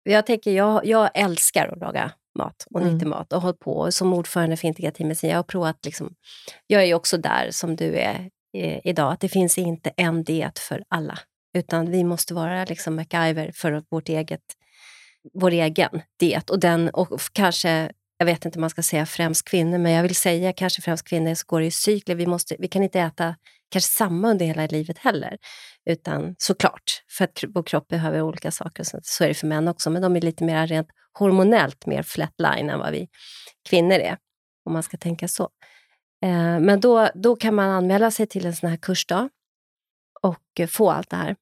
[0.04, 3.10] jag tänker, jag, jag älskar att laga mat och mm.
[3.10, 5.30] mat och hållit på som ordförande för integrativ medicin.
[5.30, 6.14] Jag har provat, liksom,
[6.68, 10.24] jag är ju också där som du är eh, idag, att det finns inte en
[10.24, 11.20] diet för alla.
[11.58, 14.42] Utan vi måste vara liksom MacGyver för vårt eget,
[15.34, 16.50] vår egen diet.
[16.50, 20.04] Och, den, och kanske, jag vet inte om man ska säga främst kvinnor, men jag
[20.04, 22.16] vill säga kanske främst kvinnor så går det i cykler.
[22.16, 23.36] Vi, måste, vi kan inte äta
[23.70, 25.38] kanske samma under hela livet heller.
[25.90, 28.84] Utan såklart, för att vår kropp behöver olika saker.
[28.84, 30.88] Så, så är det för män också, men de är lite mer rent
[31.20, 33.08] hormonellt mer flatline än vad vi
[33.70, 34.18] kvinnor är.
[34.66, 35.50] Om man ska tänka så.
[36.24, 39.30] Eh, men då, då kan man anmäla sig till en sån här kursdag
[40.22, 41.36] och eh, få allt det här.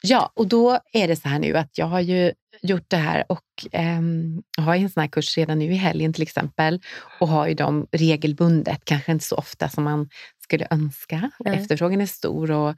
[0.00, 3.24] Ja, och då är det så här nu att jag har ju gjort det här
[3.28, 4.00] och eh,
[4.58, 6.80] har en sån här kurs redan nu i helgen till exempel
[7.20, 10.08] och har ju dem regelbundet, kanske inte så ofta som man
[10.42, 11.30] skulle önska.
[11.44, 11.58] Mm.
[11.58, 12.68] Efterfrågan är stor och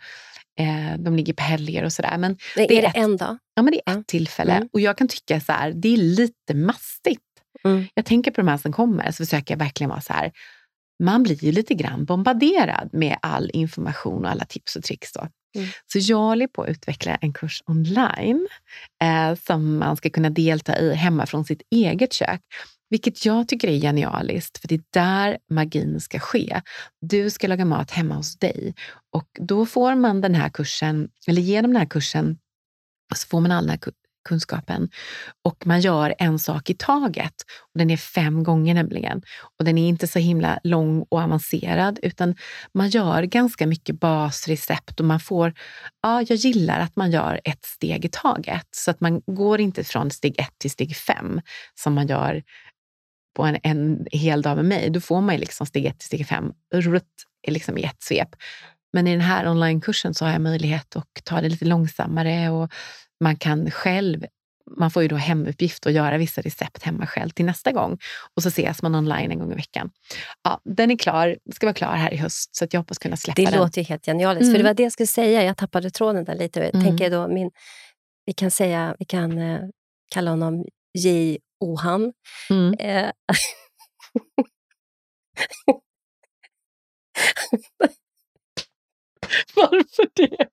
[0.60, 2.18] eh, de ligger på helger och sådär.
[2.18, 3.38] Men det, det är, är ett, en dag?
[3.54, 4.04] Ja, men det är ett mm.
[4.04, 4.68] tillfälle.
[4.72, 7.20] Och jag kan tycka så här, det är lite mastigt.
[7.64, 7.86] Mm.
[7.94, 10.32] Jag tänker på de här som kommer, så försöker jag verkligen vara så här,
[11.02, 15.12] man blir ju lite grann bombarderad med all information och alla tips och tricks.
[15.12, 15.28] Då.
[15.54, 15.68] Mm.
[15.92, 18.48] Så jag håller på att utveckla en kurs online
[19.02, 22.40] eh, som man ska kunna delta i hemma från sitt eget kök.
[22.90, 26.60] Vilket jag tycker är genialiskt, för det är där magin ska ske.
[27.00, 28.74] Du ska laga mat hemma hos dig
[29.12, 32.38] och då får man den här kursen, eller genom den här kursen,
[33.14, 33.78] så får man all den här
[34.24, 34.88] kunskapen.
[35.44, 37.34] Och man gör en sak i taget.
[37.72, 39.22] Och den är fem gånger nämligen.
[39.58, 42.34] Och den är inte så himla lång och avancerad, utan
[42.74, 45.54] man gör ganska mycket basrecept och man får,
[46.02, 48.68] ja, jag gillar att man gör ett steg i taget.
[48.70, 51.40] Så att man går inte från steg ett till steg fem
[51.74, 52.42] som man gör
[53.36, 54.90] på en, en hel dag med mig.
[54.90, 58.28] Då får man liksom steg ett till steg fem rutt, liksom i ett svep.
[58.94, 62.72] Men i den här onlinekursen så har jag möjlighet att ta det lite långsammare och
[63.20, 64.26] man kan själv
[64.76, 67.98] man får ju då hemuppgift och göra vissa recept hemma själv till nästa gång.
[68.36, 69.90] Och så ses man online en gång i veckan.
[70.42, 73.42] Ja, den är klar, ska vara klar här i höst, så jag hoppas kunna släppa
[73.42, 73.52] det den.
[73.52, 74.54] Det låter ju helt genialiskt, mm.
[74.54, 75.42] för det var det jag skulle säga.
[75.42, 76.64] Jag tappade tråden där lite.
[76.64, 76.84] Mm.
[76.84, 77.50] tänker då min,
[78.26, 79.60] vi kan säga, vi kan eh,
[80.14, 80.64] kalla honom
[80.98, 81.38] J.
[81.60, 82.12] Ohan.
[82.50, 82.74] Mm.
[82.78, 83.10] Eh,
[89.54, 90.48] Varför det?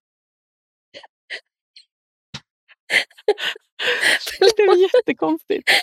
[4.58, 5.70] det är jättekonstigt.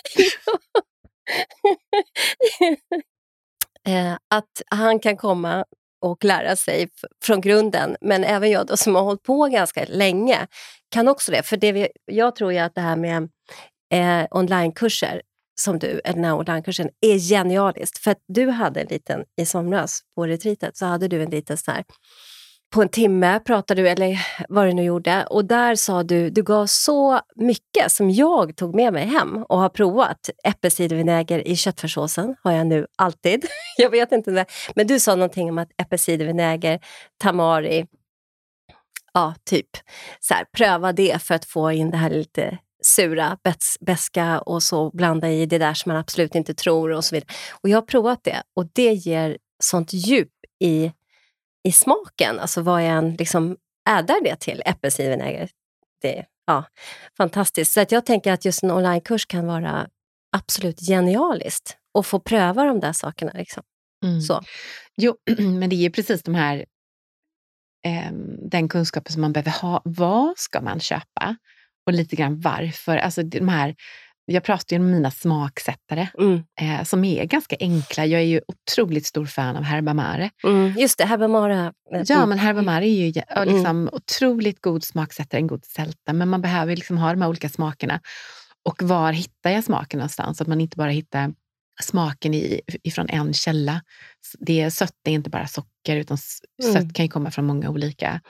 [3.87, 5.65] eh, att han kan komma
[6.01, 6.89] och lära sig
[7.23, 7.97] från grunden.
[8.01, 10.47] Men även jag då, som har hållit på ganska länge
[10.91, 11.43] kan också det.
[11.43, 13.29] För det vi, jag tror ju att det här med
[13.93, 15.21] eh, onlinekurser
[15.61, 17.97] som du, den här onlinekursen, är genialiskt.
[17.97, 21.57] För att du hade en liten, i somras på retreatet, så hade du en liten
[21.57, 21.83] sån här
[22.69, 25.25] på en timme pratade du, eller vad du nu gjorde.
[25.29, 29.57] Och där sa du, du gav så mycket som jag tog med mig hem och
[29.57, 30.29] har provat.
[30.43, 33.45] Äppelcidervinäger i köttfärssåsen har jag nu alltid.
[33.77, 34.45] jag vet inte, det.
[34.75, 36.79] men du sa någonting om att äppelcidervinäger,
[37.17, 37.85] tamari,
[39.13, 39.69] ja, typ
[40.19, 43.37] så här, pröva det för att få in det här lite sura,
[43.81, 47.33] beska och så blanda i det där som man absolut inte tror och så vidare.
[47.61, 50.91] Och jag har provat det och det ger sånt djup i
[51.67, 52.39] i smaken.
[52.39, 53.57] Alltså vad jag än liksom
[53.89, 55.49] ädar det till, äppelcidervinäger.
[56.01, 56.65] Det ja,
[57.17, 57.71] fantastiskt.
[57.71, 59.87] Så att jag tänker att just en onlinekurs kan vara
[60.37, 63.31] absolut genialiskt att få pröva de där sakerna.
[63.35, 63.63] Liksom.
[64.05, 64.21] Mm.
[64.21, 64.41] Så.
[64.97, 66.65] Jo, men det är ju precis de här,
[67.85, 68.11] eh,
[68.51, 69.81] den kunskapen som man behöver ha.
[69.85, 71.35] Vad ska man köpa?
[71.85, 72.97] Och lite grann varför.
[72.97, 73.75] Alltså de här
[74.31, 76.43] jag pratar ju om mina smaksättare mm.
[76.61, 78.05] eh, som är ganska enkla.
[78.05, 80.29] Jag är ju otroligt stor fan av herbamare.
[80.43, 81.73] Mm, just det, herbamare.
[81.91, 82.29] Ja, mm.
[82.29, 83.55] men herbamare är ju mm.
[83.55, 86.13] liksom otroligt god smaksättare, en god sälta.
[86.13, 87.99] Men man behöver liksom ha de här olika smakerna.
[88.65, 90.37] Och var hittar jag smaken någonstans?
[90.37, 91.33] Så att man inte bara hittar
[91.81, 93.81] smaken i, ifrån en källa.
[94.39, 96.17] Det är, sött är inte bara socker, utan
[96.63, 96.73] mm.
[96.73, 98.21] sött kan ju komma från många olika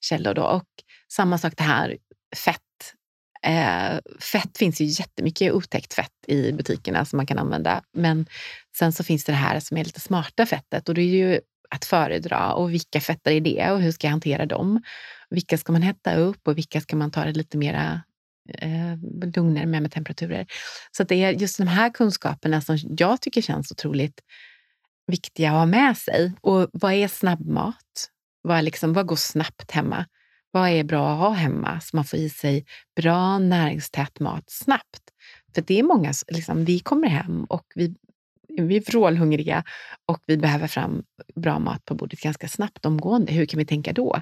[0.00, 0.34] källor.
[0.34, 0.42] Då.
[0.42, 0.68] Och
[1.12, 1.96] samma sak det här,
[2.36, 2.60] fett
[3.46, 7.82] Eh, fett finns ju jättemycket otäckt fett i butikerna som man kan använda.
[7.92, 8.26] Men
[8.76, 11.40] sen så finns det det här som är lite smarta fettet och det är ju
[11.70, 12.52] att föredra.
[12.52, 14.82] Och vilka fetter är det och hur ska jag hantera dem?
[15.30, 18.02] Vilka ska man hetta upp och vilka ska man ta det lite mera
[18.58, 18.96] eh,
[19.34, 20.46] lugnare med med temperaturer?
[20.96, 24.20] Så det är just de här kunskaperna som jag tycker känns otroligt
[25.06, 26.32] viktiga att ha med sig.
[26.40, 28.10] Och vad är snabbmat?
[28.42, 30.06] Vad, liksom, vad går snabbt hemma?
[30.52, 32.64] Vad är bra att ha hemma så man får i sig
[32.96, 35.02] bra näringstät mat snabbt?
[35.54, 37.94] För det är många, liksom, vi kommer hem och vi,
[38.48, 39.64] vi är vrålhungriga
[40.06, 41.02] och vi behöver fram
[41.34, 43.32] bra mat på bordet ganska snabbt omgående.
[43.32, 44.20] Hur kan vi tänka då?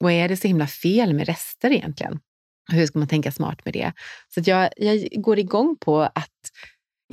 [0.00, 2.20] Och är det så himla fel med rester egentligen?
[2.72, 3.92] Hur ska man tänka smart med det?
[4.34, 6.50] Så jag, jag går igång på att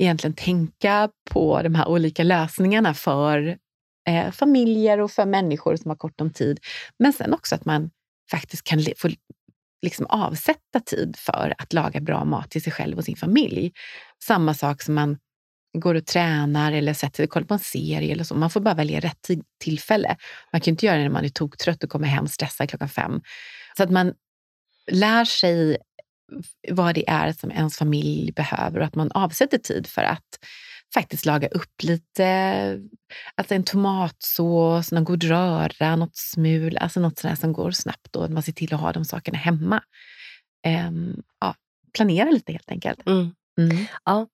[0.00, 3.58] egentligen tänka på de här olika lösningarna för
[4.08, 6.60] eh, familjer och för människor som har kort om tid.
[6.98, 7.90] Men sen också att man
[8.30, 9.08] faktiskt kan få
[9.82, 13.72] liksom avsätta tid för att laga bra mat till sig själv och sin familj.
[14.22, 15.18] Samma sak som man
[15.78, 18.34] går och tränar eller sätter kollar på en serie eller så.
[18.34, 20.16] Man får bara välja rätt tillfälle.
[20.52, 23.20] Man kan inte göra det när man är toktrött och kommer hem stressad klockan fem.
[23.76, 24.14] Så att man
[24.90, 25.76] lär sig
[26.70, 30.38] vad det är som ens familj behöver och att man avsätter tid för att
[30.94, 32.26] faktiskt laga upp lite,
[33.34, 38.30] alltså en tomatsås, någon god röra, något smul, alltså något sådär som går snabbt och
[38.30, 39.82] man ser till att ha de sakerna hemma.
[40.88, 41.54] Um, ja,
[41.94, 43.06] planera lite helt enkelt.
[43.06, 43.34] Mm.
[43.58, 43.86] Mm.
[44.04, 44.26] Ja,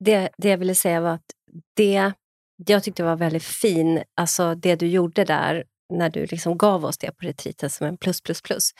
[0.00, 1.30] det, det jag ville säga var att
[1.76, 2.12] det
[2.66, 6.98] jag tyckte var väldigt fin, alltså det du gjorde där när du liksom gav oss
[6.98, 8.72] det på retreaten som en plus plus plus.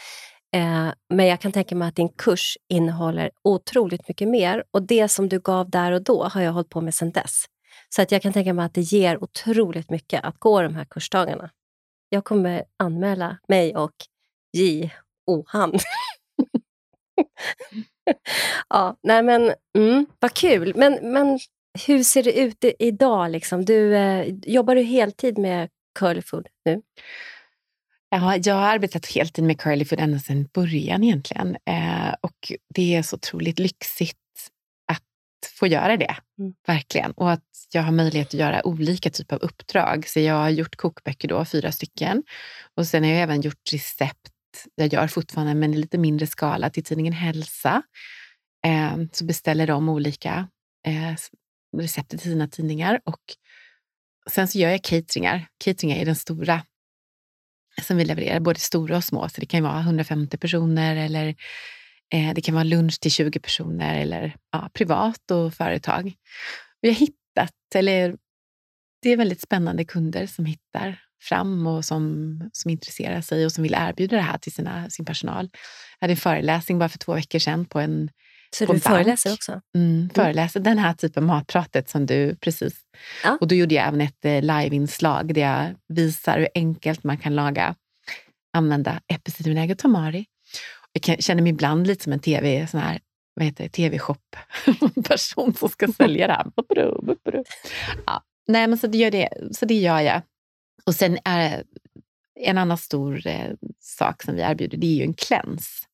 [0.57, 5.09] Eh, men jag kan tänka mig att din kurs innehåller otroligt mycket mer och det
[5.09, 7.45] som du gav där och då har jag hållit på med sedan dess.
[7.89, 10.85] Så att jag kan tänka mig att det ger otroligt mycket att gå de här
[10.85, 11.51] kursdagarna.
[12.09, 13.95] Jag kommer anmäla mig och
[14.53, 14.91] J.
[15.27, 15.73] Ohan.
[18.69, 20.73] ja, nej men mm, vad kul.
[20.77, 21.39] Men, men
[21.87, 23.31] hur ser det ut idag?
[23.31, 23.65] Liksom?
[23.65, 26.83] Du, eh, jobbar du heltid med curlyfood nu?
[28.11, 31.57] Ja, jag har arbetat heltid med curlyfood ända sedan början egentligen.
[31.67, 34.19] Eh, och det är så otroligt lyxigt
[34.93, 36.55] att få göra det, mm.
[36.67, 37.13] verkligen.
[37.13, 40.09] Och att jag har möjlighet att göra olika typer av uppdrag.
[40.09, 42.23] Så jag har gjort kokböcker då, fyra stycken.
[42.75, 44.31] Och sen har jag även gjort recept.
[44.75, 47.83] Jag gör fortfarande, men i lite mindre skala, till tidningen Hälsa.
[48.67, 50.49] Eh, så beställer de olika
[50.87, 51.15] eh,
[51.77, 53.01] recept till sina tidningar.
[53.05, 53.23] Och
[54.31, 55.49] sen så gör jag cateringar.
[55.65, 56.63] Cateringar är den stora
[57.83, 59.29] som vi levererar, både stora och små.
[59.29, 61.29] Så det kan vara 150 personer eller
[62.15, 66.13] eh, det kan vara lunch till 20 personer eller ja, privat och företag.
[66.81, 68.17] Vi har hittat, eller
[69.03, 73.63] det är väldigt spännande kunder som hittar fram och som, som intresserar sig och som
[73.63, 75.51] vill erbjuda det här till sina, sin personal.
[75.99, 78.11] Jag hade en föreläsning bara för två veckor sedan på en
[78.51, 79.53] så du föreläser också?
[79.53, 82.75] Mm, mm, föreläser den här typen av matpratet som du precis...
[83.25, 83.39] Ja.
[83.41, 87.35] Och då gjorde jag även ett eh, liveinslag där jag visar hur enkelt man kan
[87.35, 87.75] laga,
[88.53, 90.27] använda äppelcidervinäger och tamari.
[90.93, 93.01] Jag känner mig ibland lite som en tv, sån här,
[93.35, 96.47] vad heter tv-shop-person som ska sälja det här.
[98.07, 100.23] Ja, nej, men så det, gör det, så det gör jag.
[100.87, 101.63] Och sen är
[102.41, 105.85] en annan stor eh, sak som vi erbjuder, det är ju en cleanse.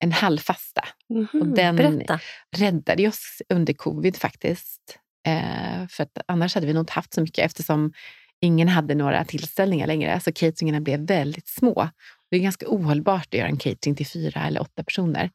[0.00, 0.84] En halvfasta.
[1.10, 2.20] Mhm, Och den- Berätta.
[2.56, 4.98] räddade oss under covid faktiskt.
[5.26, 7.92] Eh, för att annars hade vi nog inte haft så mycket eftersom
[8.40, 10.20] ingen hade några tillställningar längre.
[10.20, 11.88] Så cateringarna blev väldigt små.
[12.30, 15.30] Det är ganska ohållbart att göra en catering till fyra eller åtta personer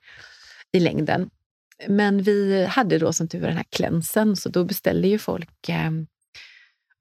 [0.71, 1.29] i längden.
[1.87, 5.69] Men vi hade då som tur var den här klänsen, så då beställde ju folk
[5.69, 5.91] eh,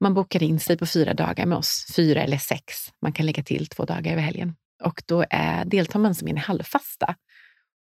[0.00, 2.74] man bokar in sig på fyra dagar med oss, fyra eller sex.
[3.02, 4.54] Man kan lägga till två dagar över helgen.
[4.84, 7.14] Och då är, deltar man som en halvfasta.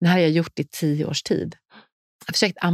[0.04, 1.56] Det här har jag gjort i tio års tid.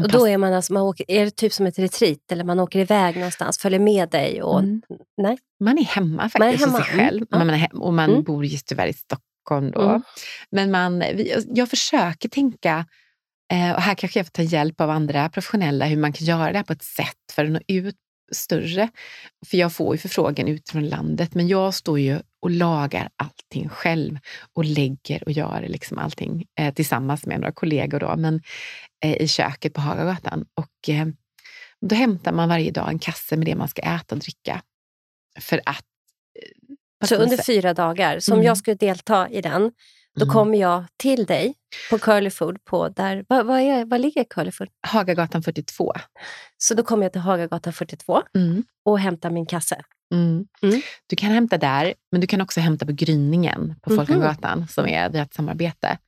[0.05, 2.61] Och då är man alltså, man åker, är det typ som ett retreat eller man
[2.61, 4.43] åker iväg någonstans, följer med dig?
[4.43, 4.83] Och, Mm.
[5.23, 5.39] Nej?
[5.61, 7.27] Man är hemma faktiskt Man är hemma, sig mm, själv.
[7.31, 7.39] ja.
[7.39, 8.23] Man hem, och man Mm.
[8.23, 9.81] bor just tyvärr i Stockholm då.
[9.89, 10.03] Mm.
[10.51, 11.03] Men man,
[11.55, 12.87] jag försöker tänka,
[13.53, 16.53] eh, och här kanske jag får ta hjälp av andra professionella, hur man kan göra
[16.53, 17.97] det här på ett sätt för att nå ut
[18.31, 18.89] större.
[19.47, 24.19] För jag får ju förfrågan utifrån landet, men jag står ju och lagar allting själv
[24.53, 28.43] och lägger och gör liksom allting eh, tillsammans med några kollegor då, men
[29.05, 30.47] eh, i köket på Hagagatan.
[30.55, 31.07] Och eh,
[31.81, 34.63] då hämtar man varje dag en kasse med det man ska äta och dricka.
[35.41, 35.85] För att...
[37.03, 38.47] eh, Så under fyra dagar, som Mm.
[38.47, 39.73] jag skulle delta i den,
[40.19, 40.33] då Mm.
[40.33, 41.55] kommer jag till dig
[41.91, 42.65] på Curly Food.
[42.65, 44.69] På där, vad, vad, är, vad ligger Curly Food?
[44.87, 45.93] Hagagatan 42.
[46.59, 48.65] Så då kommer jag till Hagagatan 42 Mm.
[48.85, 49.83] och hämtar min kasse.
[50.15, 50.47] Mm.
[50.63, 50.81] Mm.
[51.07, 53.97] Du kan hämta där, men du kan också hämta på Gryningen på Mhm.
[53.97, 55.99] Folkungagatan som är ett samarbete.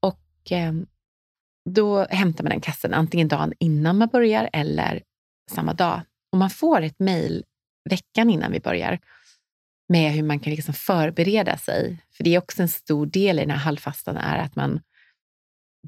[0.00, 0.72] Och eh,
[1.70, 5.02] då hämtar man den kassen antingen dagen innan man börjar eller
[5.50, 6.00] samma dag.
[6.32, 7.44] Och man får ett mejl
[7.90, 8.98] veckan innan vi börjar
[9.92, 11.98] med hur man kan liksom förbereda sig.
[12.16, 14.80] För det är också en stor del i den här halvfastan är att man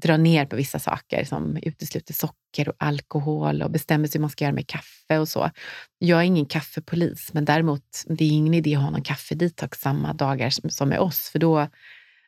[0.01, 4.29] drar ner på vissa saker som utesluter socker och alkohol och bestämmer sig hur man
[4.29, 5.51] ska göra med kaffe och så.
[5.97, 10.13] Jag är ingen kaffepolis, men däremot det är ingen idé att ha någon kaffedetox samma
[10.13, 11.67] dagar som, med oss, för då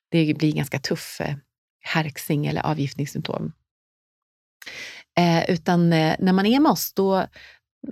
[0.09, 1.35] det blir ganska tuff eh,
[1.81, 3.53] härksing eller avgiftningssymptom.
[5.17, 7.27] Eh, utan eh, när man är med oss, då,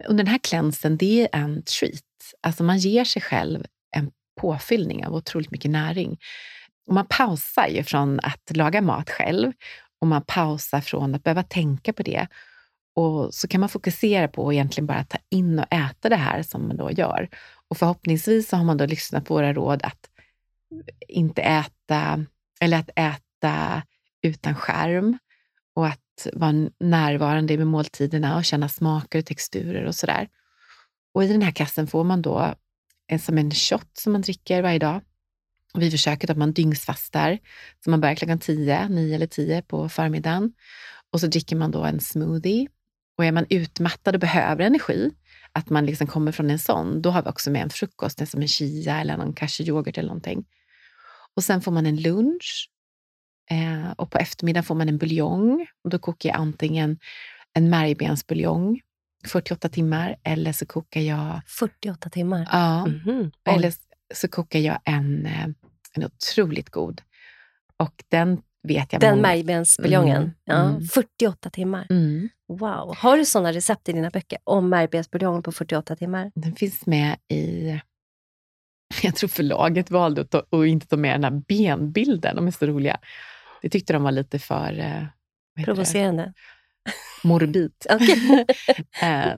[0.06, 2.02] under den här klänsen, det är en treat.
[2.42, 6.20] Alltså man ger sig själv en påfyllning av otroligt mycket näring.
[6.88, 9.52] Och man pausar ju från att laga mat själv
[10.02, 12.28] och man pausar från att behöva tänka på det.
[12.96, 16.44] Och så kan man fokusera på att egentligen bara ta in och äta det här
[16.44, 17.30] som man då gör.
[17.70, 20.10] Och förhoppningsvis så har man då lyssnat på våra råd att
[21.08, 22.26] inte äta,
[22.60, 23.84] eller att äta
[24.22, 25.18] utan skärm
[25.76, 30.28] och att vara närvarande med måltiderna och känna smaker och texturer och sådär.
[31.14, 32.56] Och i den här kassen får man då
[33.12, 35.02] Eh, som en shot som man dricker varje dag.
[35.74, 37.40] Och vi försöker att man dygnsfastar,
[37.84, 40.54] så man börjar klockan 10, 9 eller 10 på förmiddagen.
[41.12, 42.68] Och så dricker man då en smoothie.
[43.18, 45.12] Och är man utmattad och behöver energi,
[45.52, 48.42] att man liksom kommer från en sån, då har vi också med en frukost, som
[48.42, 50.46] en chia eller någon casheyoghurt eller någonting.
[51.36, 52.70] Och sen får man en lunch.
[53.52, 55.68] Eh, och på eftermiddagen får man en buljong.
[55.84, 57.00] Och då kokar jag antingen
[57.54, 58.82] en märgbensbuljong
[59.28, 62.48] 48 timmar eller så kokar jag, 48 timmar.
[62.52, 63.32] ja, Mhm.
[63.46, 63.54] Oj.
[63.56, 63.74] eller
[64.14, 65.44] så kokar jag en, eh,
[65.94, 67.02] en otroligt god.
[67.80, 70.18] Och den vet jag Den många- märgbensbuljongen.
[70.22, 70.82] Mm, Ja, mm.
[70.82, 71.88] 48 timmar.
[71.90, 72.30] Mm.
[72.48, 72.96] Wow.
[72.98, 76.32] Har du sådana recept i dina böcker om märgbensbuljong på 48 timmar?
[76.36, 77.70] Den finns med i...
[79.04, 82.36] Jag tror förlaget valde att, ta, att inte ta med den här benbilden.
[82.36, 82.98] De är så roliga.
[83.62, 84.86] Det tyckte de var lite för eh,
[85.58, 85.86] heter det?
[87.24, 87.72] Morbid.
[87.90, 88.46] Okej.
[89.02, 89.34] Eh,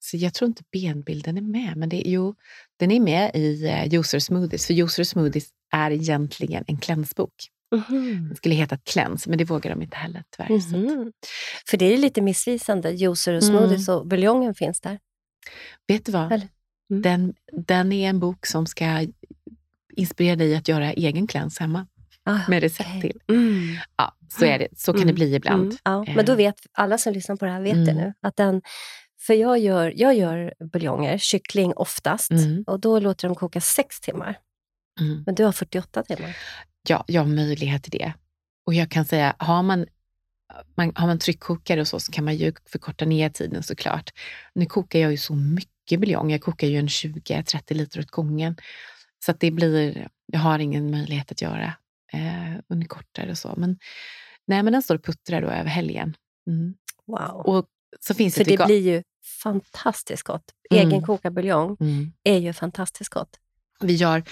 [0.00, 1.76] så jag tror inte benbilden är med.
[1.76, 2.34] Men det, jo,
[2.76, 4.66] den är med i eh, User Smoothies.
[4.66, 7.32] För User Smoothies är egentligen en klänsbok.
[7.74, 8.26] Mhm.
[8.28, 10.76] Den skulle heta Kläns, men det vågar de inte heller tyvärr.
[10.76, 11.12] Mhm.
[11.70, 12.90] För det är ju lite missvisande.
[12.90, 13.56] Juicer och Mm.
[13.58, 14.98] smoothies och buljongen finns där.
[15.86, 16.32] vet du vad?
[16.32, 16.48] Eller-
[16.90, 17.02] Mm.
[17.02, 17.34] Den,
[17.66, 19.06] den är en bok som ska
[19.96, 21.86] inspirera dig att göra egen kläns hemma.
[22.24, 23.00] Ah, Med recept okej.
[23.00, 23.20] till.
[23.28, 23.76] Mm.
[23.96, 24.68] Ja, så, är det.
[24.76, 25.14] så kan det Mm.
[25.14, 25.62] bli ibland.
[25.64, 25.76] Mm.
[25.84, 26.16] Ja, Eh.
[26.16, 27.96] men då vet alla som lyssnar på det här vet det Mm.
[27.96, 28.14] nu.
[28.20, 28.62] Att den,
[29.20, 32.30] för jag gör, jag gör buljonger, kyckling oftast,
[32.66, 34.38] och då låter de koka sex timmar.
[35.00, 35.22] Mm.
[35.26, 36.36] Men du har 48 timmar.
[36.88, 38.12] Ja, jag har möjlighet till det.
[38.66, 39.86] Och jag kan säga, har man,
[40.76, 44.10] man, har man tryckkokare och så, så kan man ju förkorta ner tiden såklart.
[44.54, 46.30] Nu kokar jag ju så mycket buljong.
[46.32, 48.56] Jag kokar ju en 20-30 liter åt gången.
[49.24, 51.72] Så att det blir, jag har ingen möjlighet att göra
[52.12, 53.54] eh, under kortare och så.
[53.56, 53.78] Men,
[54.46, 56.14] nej, men den står och puttrar då över helgen.
[56.46, 56.74] Mm.
[57.06, 57.42] Wow.
[57.46, 57.66] Och
[58.00, 59.02] så finns för det, det blir ju
[59.42, 60.44] fantastiskt gott.
[60.70, 60.88] Mm.
[60.88, 62.12] Egenkokad buljong mm.
[62.24, 63.38] är ju fantastiskt gott.
[63.80, 64.22] Vi gör,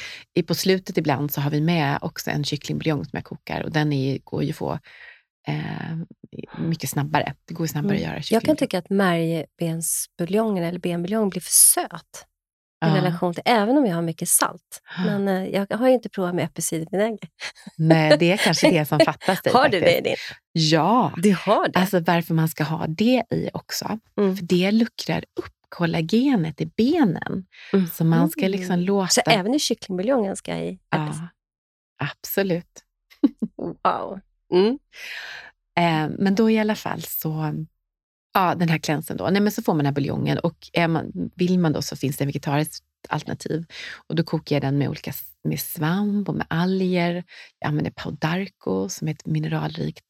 [0.47, 3.93] på slutet ibland så har vi med också en kycklingbuljong som jag kokar och den
[3.93, 4.79] är, går ju att få
[5.49, 5.97] eh,
[6.59, 7.35] mycket snabbare.
[7.45, 7.97] Det går snabbare Mm.
[7.97, 8.57] att göra Jag kan kyckling.
[8.57, 12.27] tycka att märgbensbuljongen eller benbuljongen blir för söt
[12.89, 14.83] i relation till, även om jag har mycket salt.
[15.05, 17.29] Men eh, jag har ju inte provat med äppelcidervinäger.
[17.77, 19.53] Nej, det är kanske det som fattas dig.
[19.53, 20.07] Har du det faktiskt.
[20.07, 20.17] i din?
[20.53, 21.13] Ja.
[21.17, 21.79] Du har det?
[21.79, 23.99] Alltså varför man ska ha det i också.
[24.19, 24.37] Mm.
[24.37, 27.47] För det luckrar upp kollagenet i benen.
[27.93, 28.87] Så man ska liksom Mm.
[28.87, 29.09] låta...
[29.09, 31.29] Så även i kycklingbuljongen ska i äppelcider?
[31.99, 32.83] ja, absolut.
[33.85, 34.21] Wow.
[34.53, 34.79] Mm.
[35.79, 37.53] Eh, men då i alla fall så,
[38.37, 40.57] ja den här klänsen då, nej men så får man den här buljongen och
[40.89, 43.65] man, vill man då så finns det en vegetariskt alternativ.
[44.09, 45.13] Och då kokar jag den med olika
[45.45, 47.25] med svamp och med alger.
[47.59, 50.05] Jag använder paudarco som är ett mineralrikt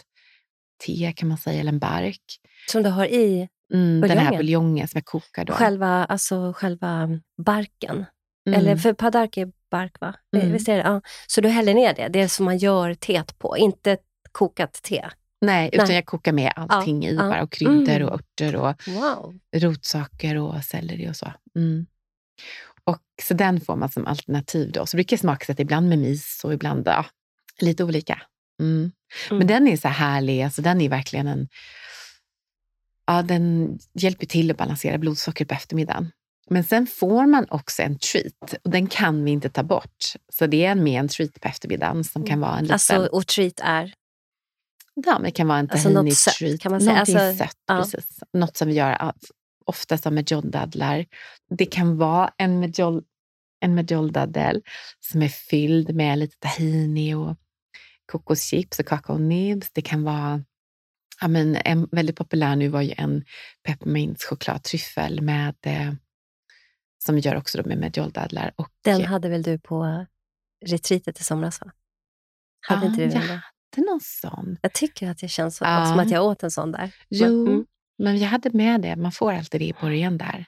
[0.87, 2.23] te kan man säga, eller en bark.
[2.71, 4.39] Som du har i Mm, den här Buljongen?
[4.39, 5.53] buljongen som jag kokar då.
[5.53, 7.09] själva, alltså själva
[7.47, 8.05] barken.
[8.49, 8.61] Mm.
[8.61, 10.15] Eller för padark är bark va?
[10.37, 10.53] Mm.
[10.53, 10.83] Visst är det?
[10.83, 11.01] Ja.
[11.27, 13.97] Så du häller ner det, det är som man gör teet på, inte
[14.33, 15.05] kokat te.
[15.41, 15.95] Nej, utan Nej.
[15.95, 17.23] jag kokar med allting i ja.
[17.23, 18.09] bara och kryddor Mm.
[18.09, 19.39] och örter och Wow.
[19.57, 21.33] rotsaker och selleri och så.
[21.57, 21.87] Mm.
[22.85, 24.87] Och så den får man som alternativ då.
[24.87, 27.07] Så brukar jag smaksätta ibland med mis och ibland ja,
[27.61, 28.23] lite olika.
[28.61, 28.93] Mm.
[29.31, 29.39] Mm.
[29.39, 31.49] Men den är så här härlig, alltså den är verkligen en...
[33.07, 36.11] Ja, den hjälper till att balansera blodsockret på eftermiddagen.
[36.51, 40.05] Men sen får man också en treat och den kan vi inte ta bort.
[40.33, 42.73] Så det är med en treat på eftermiddagen som kan vara en liten...
[42.75, 43.95] Alltså, och treat är?
[45.05, 46.61] Ja, men det kan vara en Alltså tahini sött, treat.
[46.61, 46.93] kan man säga.
[46.93, 47.77] Någonting Alltså, sött, ja.
[47.83, 48.19] precis.
[48.33, 49.15] Något som vi gör ja,
[49.67, 51.07] ofta som med joldadlar.
[51.51, 53.05] Det kan vara en medjold,
[53.61, 54.63] en medjoldaddel
[55.01, 57.37] som är fylld med lite tahini och
[58.13, 59.71] kokoschips och kakaonibs.
[59.73, 60.45] Det kan vara
[61.21, 63.25] Ja, men en väldigt populär nu var ju en
[63.63, 65.93] pepparmintchokladtryffel med eh,
[67.05, 68.53] som vi gör också då med medjoldadlar.
[68.57, 70.07] Och, Den hade väl du på
[70.67, 71.61] retreatet i somras?
[71.61, 71.73] Va?
[72.61, 73.41] Hade Ja, inte du då?
[73.77, 74.57] Hade någon sån.
[74.63, 75.87] Jag tycker att det känns så, Ja.
[75.87, 76.91] som att jag åt en sån där.
[77.11, 77.65] Jo, Mm.
[77.99, 78.97] men jag hade med det.
[78.97, 80.45] Man får alltid det i början där.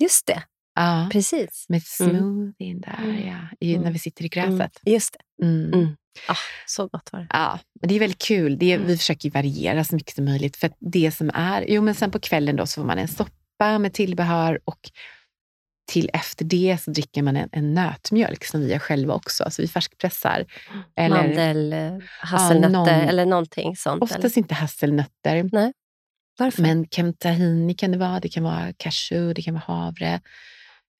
[0.00, 0.42] Just det,
[0.74, 1.08] Ja.
[1.12, 1.66] precis.
[1.68, 2.16] Med Mm.
[2.18, 3.28] smoothien där, Mm.
[3.28, 3.38] ja.
[3.60, 3.84] I, Mm.
[3.84, 4.58] när vi sitter i Mm.
[4.58, 4.80] gräset.
[4.86, 5.96] Just det.
[6.28, 6.36] Ah,
[6.66, 7.26] så gott var det.
[7.30, 8.58] Ja, men det är väldigt kul.
[8.58, 8.78] Det är.
[8.78, 10.56] Vi försöker variera så mycket som möjligt.
[10.56, 13.78] För det som är, jo men sen på kvällen då så får man en soppa
[13.78, 14.78] med tillbehör och
[15.92, 19.44] till efter det så dricker man en, en nötmjölk som vi gör själva också.
[19.44, 20.44] Alltså vi färskpressar.
[20.96, 21.74] Eller Mandel,
[22.20, 24.02] hasselnötter någon- eller någonting sånt.
[24.02, 24.16] eller?
[24.16, 25.50] oftast inte hasselnötter.
[26.38, 26.62] Varför?
[26.62, 30.20] Men kan, tahini kan det vara, det kan vara cashew, det kan vara havre,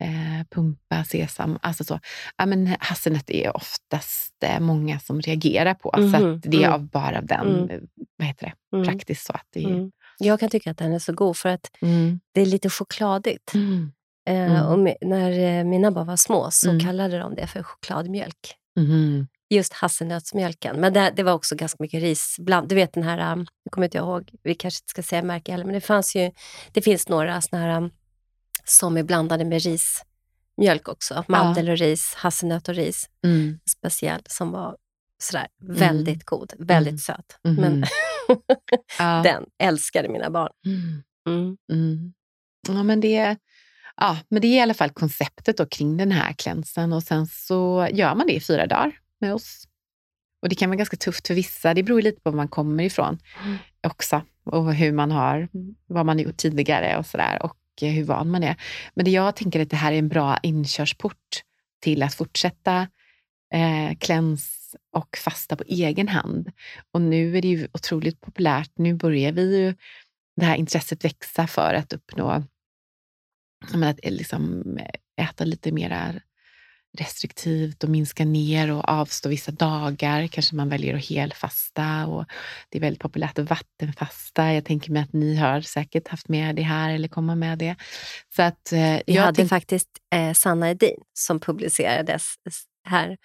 [0.03, 1.59] eh, pumpa, sesam.
[1.63, 2.01] Alltså så.
[2.37, 5.91] Ja, men hasselnöt är oftast eh, många som reagerar på.
[5.95, 6.73] Så Mhm, det är mm.
[6.73, 7.81] av bara av den, Mm.
[8.17, 8.89] vad heter det, Mm.
[8.89, 9.69] praktiskt så att det är...
[9.69, 9.91] Mm.
[10.19, 12.21] Jag kan tycka att den är så god för att Mm.
[12.35, 13.53] det är lite chokladigt.
[14.31, 14.43] Mm.
[14.53, 14.67] Eh, Mm.
[14.73, 16.81] och me- när eh, mina barn var små så Mm.
[16.81, 18.55] kallade de det för chokladmjölk.
[18.77, 19.29] Mhm.
[19.51, 20.81] Just hasselnötsmjölken.
[20.81, 22.37] Men det, det var också ganska mycket ris.
[22.39, 25.23] Bland, du vet den här, um, jag kommer inte ihåg, vi kanske inte ska säga
[25.23, 26.31] märke heller, men det fanns ju,
[26.73, 27.91] det finns några såna här um,
[28.65, 31.25] som är blandade med rismjölk också.
[31.29, 33.09] Mandel och ris, hasselnöt och ris.
[33.25, 33.59] Mm.
[33.71, 34.77] Speciell som var
[35.23, 36.99] sådär väldigt god, väldigt Mm.
[36.99, 37.39] söt.
[37.45, 37.55] Mhm.
[37.55, 37.85] Men
[38.99, 39.23] Ja.
[39.25, 40.53] den älskade mina barn.
[40.67, 41.03] Mm.
[41.29, 41.57] Mm.
[41.73, 42.13] Mm.
[42.69, 43.37] Ja, men det,
[43.97, 47.27] ja, men det är i alla fall konceptet då kring den här klänsen och sen
[47.27, 49.69] så gör man det i fyra dagar med oss.
[50.43, 51.75] Och det kan vara ganska tufft för vissa.
[51.75, 53.59] Det beror lite på var man kommer ifrån Mm.
[53.87, 55.49] också och hur man har,
[55.87, 58.57] vad man gjort tidigare och sådär och hur van man är.
[58.95, 61.43] Men det jag tänker att det här är en bra inkörsport
[61.83, 62.89] till att fortsätta
[63.55, 66.53] eh, kläns och fasta på egen hand.
[66.93, 68.71] Och nu är det ju otroligt populärt.
[68.75, 69.75] Nu börjar vi ju
[70.37, 72.45] det här intresset växa för att uppnå
[73.71, 74.63] menar, att eh, liksom
[75.21, 76.23] äta lite mer
[76.99, 80.27] restriktivt och minska ner och avstå vissa dagar.
[80.27, 82.25] Kanske man väljer att helfasta och
[82.69, 84.53] det är väldigt populärt att vattenfasta.
[84.53, 87.77] Jag tänker mig att ni har säkert haft med det här eller kommer med det.
[88.37, 92.35] Så att, eh, Vi jag hade tänk- faktiskt eh, Sanna Edin som publicerades
[92.89, 93.17] här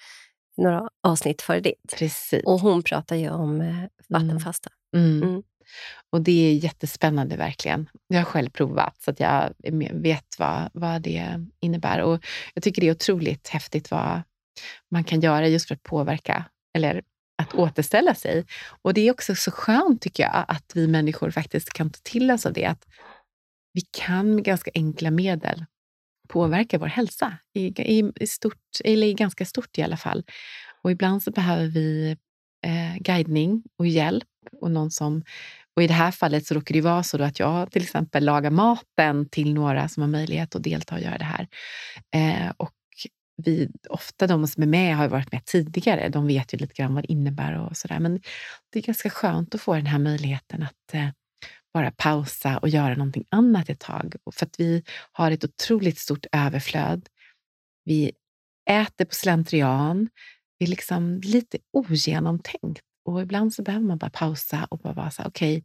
[0.57, 1.93] några avsnitt före ditt.
[1.97, 2.43] Precis.
[2.45, 3.75] Och hon pratar ju om eh,
[4.09, 4.69] vattenfasta.
[4.95, 5.23] Mm.
[5.23, 5.41] Mm.
[6.09, 7.89] Och det är jättespännande verkligen.
[8.07, 9.53] Jag har själv provat så att jag
[9.91, 12.01] vet vad, vad det innebär.
[12.01, 14.21] Och jag tycker det är otroligt häftigt vad
[14.91, 17.01] man kan göra just för att påverka eller
[17.37, 18.45] att återställa sig.
[18.81, 22.31] Och det är också så skönt tycker jag att vi människor faktiskt kan ta till
[22.31, 22.65] oss av det.
[22.65, 22.85] Att
[23.73, 25.65] vi kan med ganska enkla medel
[26.27, 27.37] påverka vår hälsa.
[27.53, 30.23] I, i, i, stort, eller i ganska stort i alla fall.
[30.81, 32.17] Och ibland så behöver vi
[32.65, 34.27] eh, guidning och hjälp
[34.61, 35.23] och någon som
[35.75, 38.25] och I det här fallet så råkar det vara så då att jag till exempel
[38.25, 41.47] lagar maten till några som har möjlighet att delta och göra det här.
[42.15, 42.73] Eh, och
[43.43, 46.09] vi, ofta de som är med har varit med tidigare.
[46.09, 47.99] De vet ju lite grann vad det innebär och sådär.
[47.99, 48.21] Men
[48.71, 51.09] det är ganska skönt att få den här möjligheten att eh,
[51.73, 54.15] bara pausa och göra någonting annat ett tag.
[54.33, 57.07] För att vi har ett otroligt stort överflöd.
[57.85, 58.11] Vi
[58.69, 60.09] äter på slentrian.
[60.59, 62.83] Det är liksom lite ogenomtänkt.
[63.07, 65.63] Och ibland så behöver man bara pausa och bara vara så okej, okay,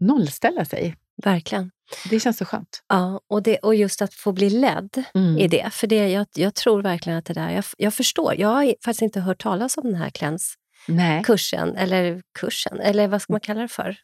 [0.00, 0.96] nollställa sig.
[1.24, 1.70] Verkligen.
[2.10, 2.82] Det känns så skönt.
[2.88, 5.38] Ja, och, det, och just att få bli ledd mm.
[5.38, 5.70] i det.
[5.72, 8.34] För det, jag, jag tror verkligen att det där, jag, jag förstår.
[8.38, 13.32] Jag har faktiskt inte hört talas om den här Kläns-kursen, eller kursen, eller vad ska
[13.32, 13.96] man kalla det för?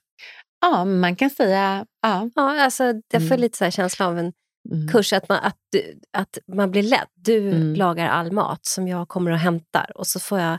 [0.61, 2.31] Ja, man kan säga ja.
[2.35, 3.41] ja alltså, jag får mm.
[3.41, 4.33] lite så här känsla av en
[4.73, 4.89] mm.
[4.89, 7.09] kurs, att man, att, du, att man blir ledd.
[7.15, 7.75] Du mm.
[7.75, 10.59] lagar all mat som jag kommer och hämtar och så får jag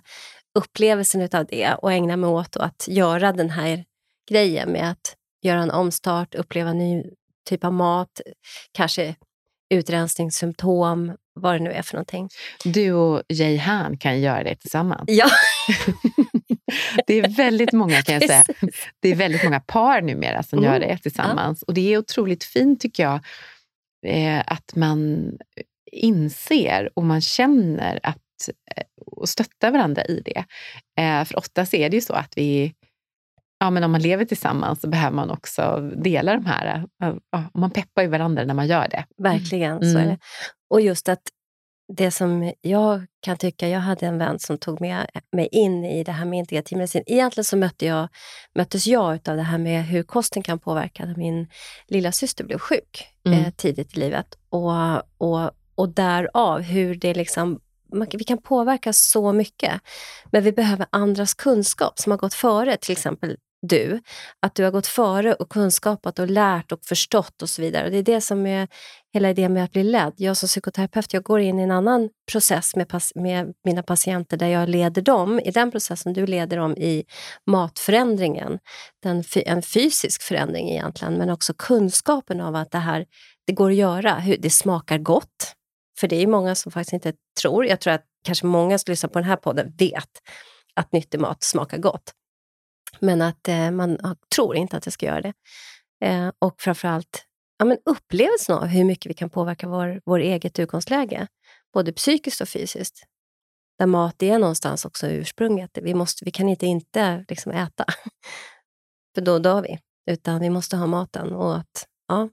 [0.57, 3.85] upplevelsen av det och ägna mig åt att göra den här
[4.29, 7.03] grejen med att göra en omstart, uppleva en ny
[7.49, 8.21] typ av mat,
[8.71, 9.15] kanske
[9.69, 12.29] utrensningssymptom, vad det nu är för någonting.
[12.63, 15.03] Du och Jay Han kan göra det tillsammans.
[15.07, 15.29] Ja.
[17.07, 18.43] det är väldigt många kan jag säga.
[18.99, 20.71] Det är väldigt många par numera som mm.
[20.71, 21.59] gör det tillsammans.
[21.61, 21.65] Ja.
[21.67, 23.19] Och det är otroligt fint tycker jag,
[24.05, 25.31] eh, att man
[25.91, 28.17] inser och man känner att
[28.75, 28.83] eh,
[29.19, 30.43] och stöttar varandra i det.
[31.01, 32.73] Eh, för oftast är det ju så att vi
[33.59, 36.85] ja, men om man lever tillsammans så behöver man också dela de här...
[37.31, 39.05] Ja, man peppar ju varandra när man gör det.
[39.17, 39.93] Verkligen, mm.
[39.93, 40.15] så är mm.
[40.15, 40.19] det.
[40.69, 41.21] Och just att
[41.93, 46.03] det som jag kan tycka, jag hade en vän som tog med mig in i
[46.03, 47.03] det här med integrativ medicin.
[47.05, 48.07] Egentligen så mötte jag,
[48.55, 51.13] möttes jag av det här med hur kosten kan påverka.
[51.17, 51.47] Min
[51.87, 53.39] lilla syster blev sjuk mm.
[53.39, 57.59] eh, tidigt i livet och, och, och därav hur det liksom
[57.93, 59.81] man, vi kan påverka så mycket,
[60.31, 64.01] men vi behöver andras kunskap som har gått före, till exempel du,
[64.39, 67.85] att du har gått före och kunskapat och lärt och förstått och så vidare.
[67.85, 68.67] Och det är det som är
[69.13, 70.13] hela idén med att bli ledd.
[70.17, 74.47] Jag som psykoterapeut jag går in i en annan process med, med mina patienter där
[74.47, 77.05] jag leder dem i den processen du leder dem i
[77.51, 78.59] matförändringen.
[79.03, 83.05] Den, en fysisk förändring egentligen, men också kunskapen av att det här
[83.47, 84.13] det går att göra.
[84.13, 85.55] Hur, det smakar gott,
[85.99, 87.65] för det är många som faktiskt inte tror.
[87.65, 90.09] Jag tror att kanske många som lyssnar på den här podden vet
[90.73, 92.13] att nyttig mat smakar gott.
[92.99, 95.33] Men att eh, man tror inte att det ska göra det.
[96.05, 97.25] Eh, och framförallt
[97.57, 101.27] ja, men upplevelsen av hur mycket vi kan påverka vår, vår eget utgångsläge,
[101.73, 103.03] både psykiskt och fysiskt.
[103.79, 105.77] Där mat är någonstans också ursprunget.
[105.81, 107.85] Vi, måste, vi kan inte inte liksom äta,
[109.15, 109.79] för då dör vi.
[110.11, 111.33] Utan vi måste ha maten.
[111.33, 112.29] Och att, ja.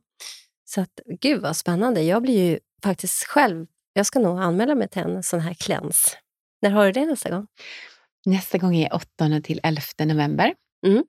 [0.64, 2.03] Så att, gud vad spännande.
[2.03, 6.16] Jag blir ju faktiskt själv, jag ska nog anmäla mig till en sån här kläns.
[6.62, 7.47] När har du det nästa gång?
[8.27, 10.55] Nästa gång är 8 till 11 november.
[10.87, 11.05] Mm.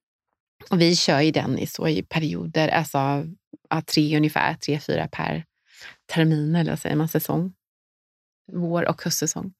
[0.70, 3.26] Och vi kör ju den i, så i perioder, alltså
[3.86, 5.46] tre ungefär, tre, fyra per
[6.14, 7.54] termin eller säger man, säsong.
[8.54, 9.54] Vår och höstsäsong.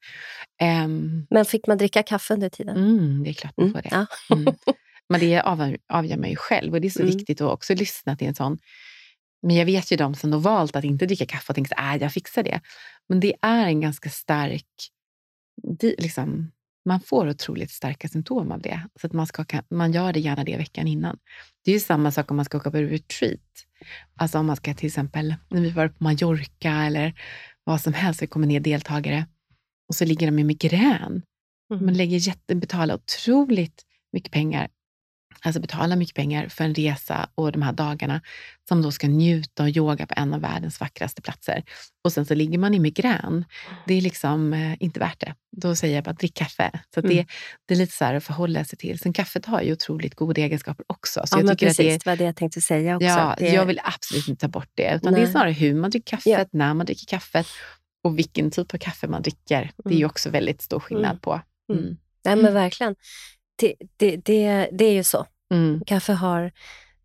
[0.86, 2.78] Um, Men fick man dricka kaffe under tiden?
[2.78, 3.90] Mm, det är klart man mm, får det.
[3.92, 4.36] Ja.
[4.36, 4.56] mm.
[5.10, 7.18] Men det avgör, avgör man ju själv och det är så mm.
[7.18, 8.58] viktigt att också lyssna till en sån
[9.42, 11.96] men jag vet ju de som har valt att inte dricka kaffe och tänker att
[11.96, 12.62] äh, jag fixar det.
[13.10, 14.66] Men det är en ganska stark...
[15.98, 16.52] liksom,
[16.86, 18.88] man får otroligt starka symptom av det.
[19.02, 21.18] Så att man, ska, man gör det gärna det veckan innan.
[21.66, 23.40] Det är ju samma sak om man ska åka på retreat.
[24.16, 27.14] Alltså om man ska till exempel, när vi var på Mallorca eller
[27.64, 29.26] vad som helst, vi kommer ner deltagare
[29.90, 31.22] och så ligger de i migrän.
[31.74, 31.86] Mm.
[31.86, 34.68] Man lägger jätte, betalar otroligt mycket pengar
[35.42, 38.22] alltså betala mycket pengar för en resa och de här dagarna
[38.68, 41.64] som då ska njuta och yoga på en av världens vackraste platser.
[42.04, 43.46] Och sen så ligger man i migrän.
[43.88, 45.36] Det är liksom eh, inte värt det.
[45.58, 46.72] Då säger jag bara drick kaffe.
[46.94, 47.16] Så mm.
[47.16, 47.26] det,
[47.66, 49.00] det är lite så här att förhålla sig till.
[49.00, 51.22] Sen kaffet har ju otroligt goda egenskaper också.
[51.26, 51.96] Så ja, jag tycker precis.
[51.96, 53.08] Att det, var det jag tänkte säga också.
[53.08, 53.50] Ja, det...
[53.50, 54.96] Jag vill absolut inte ta bort det.
[54.96, 56.46] Utan det är snarare hur man dricker kaffet, ja.
[56.52, 57.48] när man dricker kaffet
[58.04, 59.72] och vilken typ av kaffe man dricker.
[59.84, 60.10] Det är ju mm.
[60.10, 61.20] också väldigt stor skillnad mm.
[61.20, 61.42] på.
[61.72, 61.84] Mm.
[61.84, 61.98] mm.
[62.26, 62.96] Nej, men verkligen.
[63.60, 65.26] Det, det, det, det är ju så.
[65.52, 65.82] Mm.
[65.86, 66.52] Kaffe har,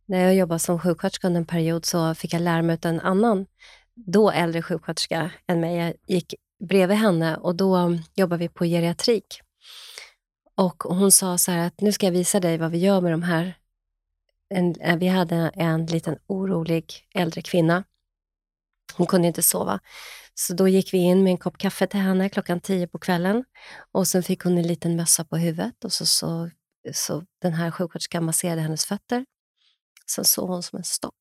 [0.07, 3.00] när jag jobbade som sjuksköterska under en period så fick jag lära mig av en
[3.00, 3.46] annan,
[3.94, 5.76] då äldre sjuksköterska än mig.
[5.76, 6.34] Jag gick
[6.68, 9.40] bredvid henne och då jobbade vi på geriatrik.
[10.55, 13.12] Och hon sa så här att nu ska jag visa dig vad vi gör med
[13.12, 13.55] de här.
[14.48, 17.84] En, eh, vi hade en liten orolig äldre kvinna.
[18.94, 19.80] Hon kunde inte sova.
[20.35, 23.45] Så då gick vi in med en kopp kaffe till henne klockan tio på kvällen.
[23.93, 26.51] Och sen fick hon en liten mössa på huvudet och så, så
[26.93, 29.24] så den här sjuksköterskan masserade hennes fötter.
[30.11, 31.14] Sen sov hon som en stock.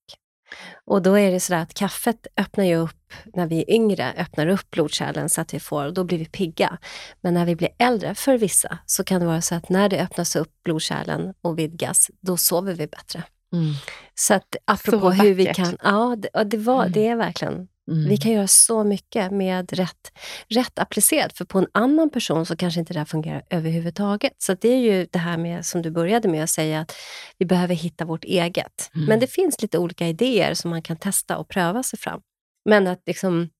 [0.84, 4.46] Och då är det så att kaffet öppnar ju upp, när vi är yngre, öppnar
[4.46, 6.78] upp blodkärlen så att vi får, och då blir vi pigga.
[7.20, 10.02] Men när vi blir äldre, för vissa, så kan det vara så att när det
[10.02, 13.22] öppnas upp blodkärlen och vidgas, då sover vi bättre.
[13.52, 13.74] Mm.
[14.14, 15.76] Så att apropå så hur vi kan...
[15.82, 16.92] Ja, det, det, var, mm.
[16.92, 18.08] det är verkligen Mm.
[18.08, 20.12] Vi kan göra så mycket med rätt,
[20.48, 24.32] rätt applicerat, för på en annan person så kanske inte det här fungerar överhuvudtaget.
[24.38, 26.94] Så det är ju det här med, som du började med att säga, att
[27.38, 28.90] vi behöver hitta vårt eget.
[28.94, 29.06] Mm.
[29.06, 32.20] Men det finns lite olika idéer som man kan testa och pröva sig fram.
[32.64, 33.50] Men att, liksom,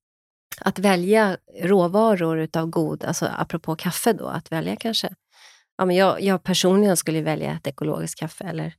[0.60, 5.14] att välja råvaror utav god, alltså apropå kaffe då, att välja kanske
[5.82, 8.74] ja, men jag, jag personligen skulle välja ett ekologiskt kaffe, eller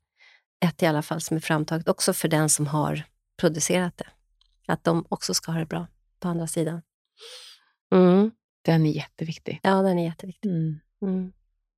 [0.66, 3.04] ett i alla fall som är framtaget också för den som har
[3.42, 4.08] producerat det.
[4.68, 5.88] Att de också ska ha det bra
[6.20, 6.82] på andra sidan.
[7.96, 8.32] Mm.
[8.62, 9.60] Den är jätteviktig.
[9.64, 10.52] Ja, den är jätteviktig.
[10.52, 10.80] Mm.
[11.02, 11.34] Mm.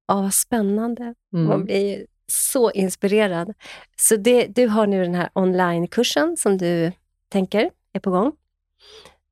[0.07, 1.15] Ja, vad spännande.
[1.33, 1.47] Mm.
[1.47, 3.53] Man blir så inspirerad.
[3.97, 6.91] Så det, du har nu den här onlinekursen som du
[7.29, 8.31] tänker är på gång.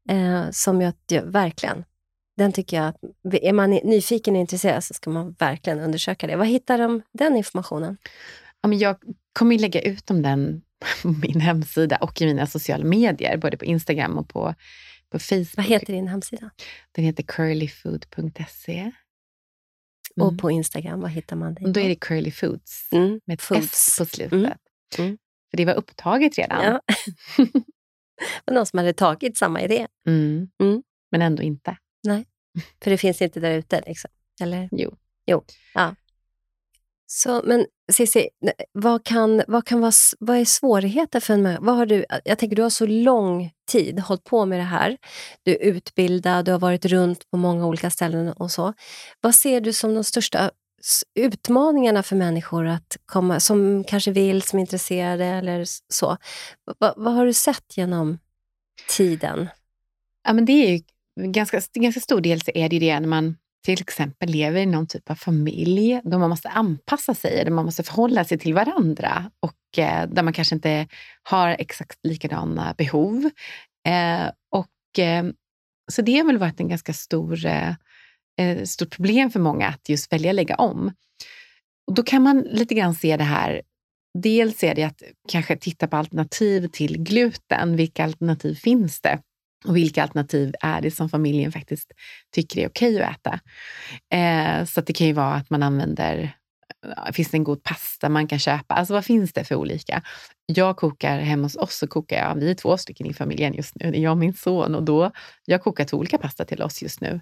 [0.09, 1.85] Eh, som jag, jag verkligen,
[2.37, 2.93] den tycker jag,
[3.43, 6.35] är man nyfiken och intresserad så ska man verkligen undersöka det.
[6.35, 7.97] Var hittar de den informationen?
[8.61, 8.95] Ja, men jag
[9.33, 10.61] kommer lägga ut om den
[11.03, 14.55] min hemsida och i mina sociala medier, både på Instagram och på,
[15.09, 15.57] på Facebook.
[15.57, 16.49] Vad heter din hemsida?
[16.91, 18.91] Den heter curlyfood.se.
[20.17, 20.27] Mm.
[20.27, 23.19] Och på Instagram, vad hittar man dig Då är det Curly Foods, mm.
[23.25, 23.87] med ett Foods.
[23.87, 24.33] S på slutet.
[24.33, 24.51] Mm.
[24.97, 25.17] mm.
[25.51, 26.63] För det var upptaget redan.
[26.63, 26.81] Ja.
[28.45, 29.87] Men någon som hade tagit samma idé.
[30.07, 30.47] Mm.
[30.61, 30.83] Mm.
[31.11, 31.77] Men ändå inte.
[32.03, 32.25] Nej,
[32.83, 33.81] för det finns inte där ute.
[33.87, 34.11] Liksom.
[34.41, 34.69] Eller?
[34.71, 34.97] Jo.
[35.25, 35.43] jo.
[35.73, 35.95] Ja.
[37.05, 38.29] Så, men Cissi,
[38.71, 42.05] vad, kan, vad, kan vara, vad är svårigheter för en människa?
[42.25, 44.97] Jag tänker, du har så lång tid hållit på med det här.
[45.43, 48.73] Du är utbildad, du har varit runt på många olika ställen och så.
[49.21, 50.51] Vad ser du som de största
[51.15, 56.17] utmaningarna för människor att komma, som kanske vill, som är intresserade eller så?
[56.79, 58.19] Va, vad har du sett genom
[58.89, 59.49] tiden?
[60.23, 60.81] Ja, men det är ju
[61.31, 64.65] ganska, ganska stor del så är det ju det när man till exempel lever i
[64.65, 68.53] någon typ av familj där man måste anpassa sig, där man måste förhålla sig till
[68.53, 70.87] varandra och eh, där man kanske inte
[71.23, 73.29] har exakt likadana behov.
[73.87, 75.25] Eh, och, eh,
[75.91, 77.69] så det har väl varit en ganska stor, eh,
[78.39, 80.91] eh, stort problem för många att just välja att lägga om.
[81.87, 83.61] Och då kan man lite grann se det här
[84.13, 87.75] Dels är det att kanske titta på alternativ till gluten.
[87.75, 89.19] Vilka alternativ finns det?
[89.65, 91.91] Och vilka alternativ är det som familjen faktiskt
[92.31, 93.39] tycker är okej att äta?
[94.13, 96.35] Eh, så det kan ju vara att man använder
[96.85, 98.73] eh, Finns det en god pasta man kan köpa?
[98.73, 100.01] Alltså vad finns det för olika?
[100.45, 103.75] Jag kokar hemma hos oss, så kokar jag, vi är två stycken i familjen just
[103.75, 104.75] nu, det är jag och min son.
[104.75, 105.11] Och då,
[105.45, 107.21] jag kokar två olika pasta till oss just nu.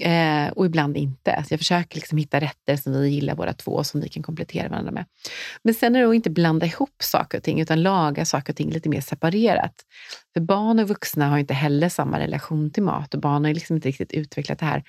[0.00, 1.44] Eh, och ibland inte.
[1.48, 4.22] Så jag försöker liksom hitta rätter som vi gillar båda två, och som vi kan
[4.22, 5.04] komplettera varandra med.
[5.62, 8.56] Men sen är det att inte blanda ihop saker och ting, utan laga saker och
[8.56, 9.74] ting lite mer separerat.
[10.32, 13.76] För barn och vuxna har inte heller samma relation till mat och barn har liksom
[13.76, 14.82] inte riktigt utvecklat det här.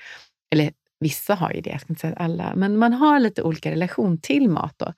[0.51, 3.71] Eller vissa har ju det, jag ska inte säga alla, men man har lite olika
[3.71, 4.73] relation till mat.
[4.77, 4.93] Då.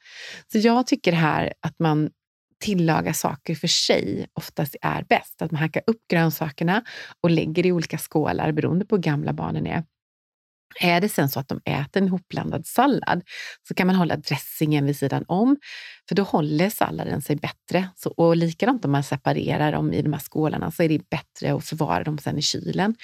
[0.51, 2.09] Så jag tycker här att man
[2.59, 5.41] tillaga saker för sig oftast är bäst.
[5.41, 6.83] Att man hackar upp grönsakerna
[7.21, 9.83] och lägger i olika skålar beroende på hur gamla barnen är.
[10.79, 13.21] Är det sen så att de äter en hopblandad sallad
[13.67, 15.57] så kan man hålla dressingen vid sidan om,
[16.07, 17.89] för då håller salladen sig bättre.
[17.95, 21.53] Så, och likadant om man separerar dem i de här skålarna så är det bättre
[21.53, 22.95] att förvara dem sen i kylen.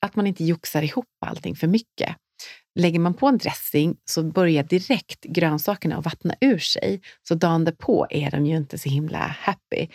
[0.00, 2.16] Att man inte joxar ihop allting för mycket.
[2.78, 7.00] Lägger man på en dressing så börjar direkt grönsakerna att vattna ur sig.
[7.28, 9.88] Så dagen därpå är de ju inte så himla happy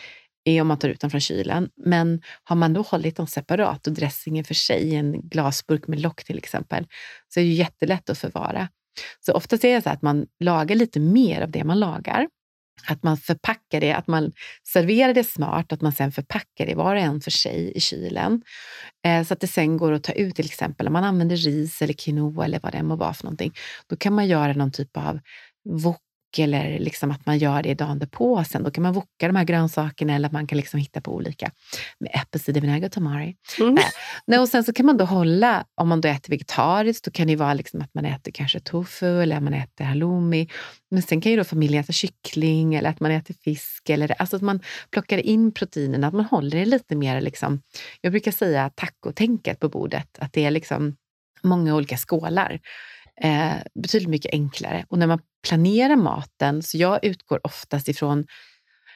[0.43, 1.69] är om man tar ut dem från kylen.
[1.75, 5.99] Men har man då hållit dem separat och dressingen för sig i en glasburk med
[5.99, 6.87] lock till exempel,
[7.33, 8.69] så är det jättelätt att förvara.
[9.25, 12.27] Så oftast är det så att man lagar lite mer av det man lagar.
[12.87, 14.31] Att man förpackar det, att man
[14.73, 18.41] serverar det smart, att man sen förpackar det var och en för sig i kylen.
[19.05, 21.81] Eh, så att det sen går att ta ut till exempel om man använder ris
[21.81, 23.53] eller quinoa eller vad det må vara för någonting.
[23.87, 25.19] Då kan man göra någon typ av
[25.69, 26.01] wok
[26.39, 28.43] eller liksom att man gör det dagen därpå.
[28.43, 31.51] Sen då kan man voka de här grönsakerna eller man kan liksom hitta på olika
[31.99, 33.35] med äppelcidervinäger och tamari.
[33.59, 33.77] Mm.
[34.31, 37.27] Äh, och sen så kan man då hålla, om man då äter vegetariskt, då kan
[37.27, 40.49] det vara liksom att man äter kanske tofu eller att man äter halloumi.
[40.91, 43.89] Men sen kan ju då familjen äta kyckling eller att man äter fisk.
[43.89, 44.59] Eller, alltså att man
[44.91, 47.61] plockar in proteinerna, att man håller det lite mer, liksom,
[48.01, 50.17] jag brukar säga tacotänket på bordet.
[50.19, 50.95] Att det är liksom
[51.43, 52.59] många olika skålar
[53.23, 54.85] eh, betydligt mycket enklare.
[54.89, 58.25] Och när man planerar maten, så jag utgår oftast ifrån,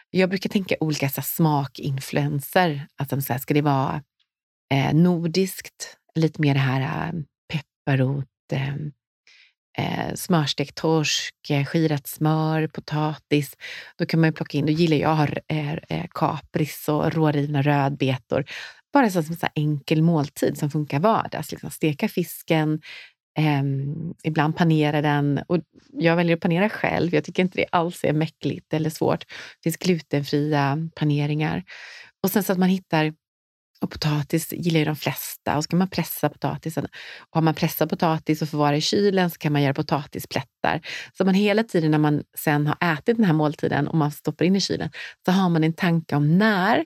[0.09, 2.88] jag brukar tänka olika så här, smakinfluenser.
[2.95, 4.01] Alltså, så här, ska det vara
[4.73, 7.13] eh, nordiskt, lite mer det här eh,
[7.53, 8.76] pepparrot, eh,
[9.78, 13.57] eh, smörstekt torsk, eh, skirat smör, potatis.
[13.97, 18.45] Då kan man plocka in, då gillar jag eh, eh, kapris och rårivna rödbetor.
[18.93, 21.51] Bara så som en enkel måltid som funkar vardags.
[21.51, 22.82] Liksom steka fisken,
[23.39, 25.41] Um, ibland panerar den.
[25.47, 25.59] Och
[25.93, 27.15] jag väljer att panera själv.
[27.15, 29.19] Jag tycker inte det alls är mäckligt eller svårt.
[29.19, 31.63] Det finns glutenfria paneringar.
[32.23, 33.13] Och sen så att man hittar
[33.81, 36.86] Och potatis gillar ju de flesta och så kan man pressa potatisen.
[36.86, 40.81] Och har man pressat potatis och förvarar i kylen så kan man göra potatisplättar.
[41.17, 44.45] Så man hela tiden när man sen har ätit den här måltiden och man stoppar
[44.45, 44.89] in i kylen
[45.25, 46.86] så har man en tanke om när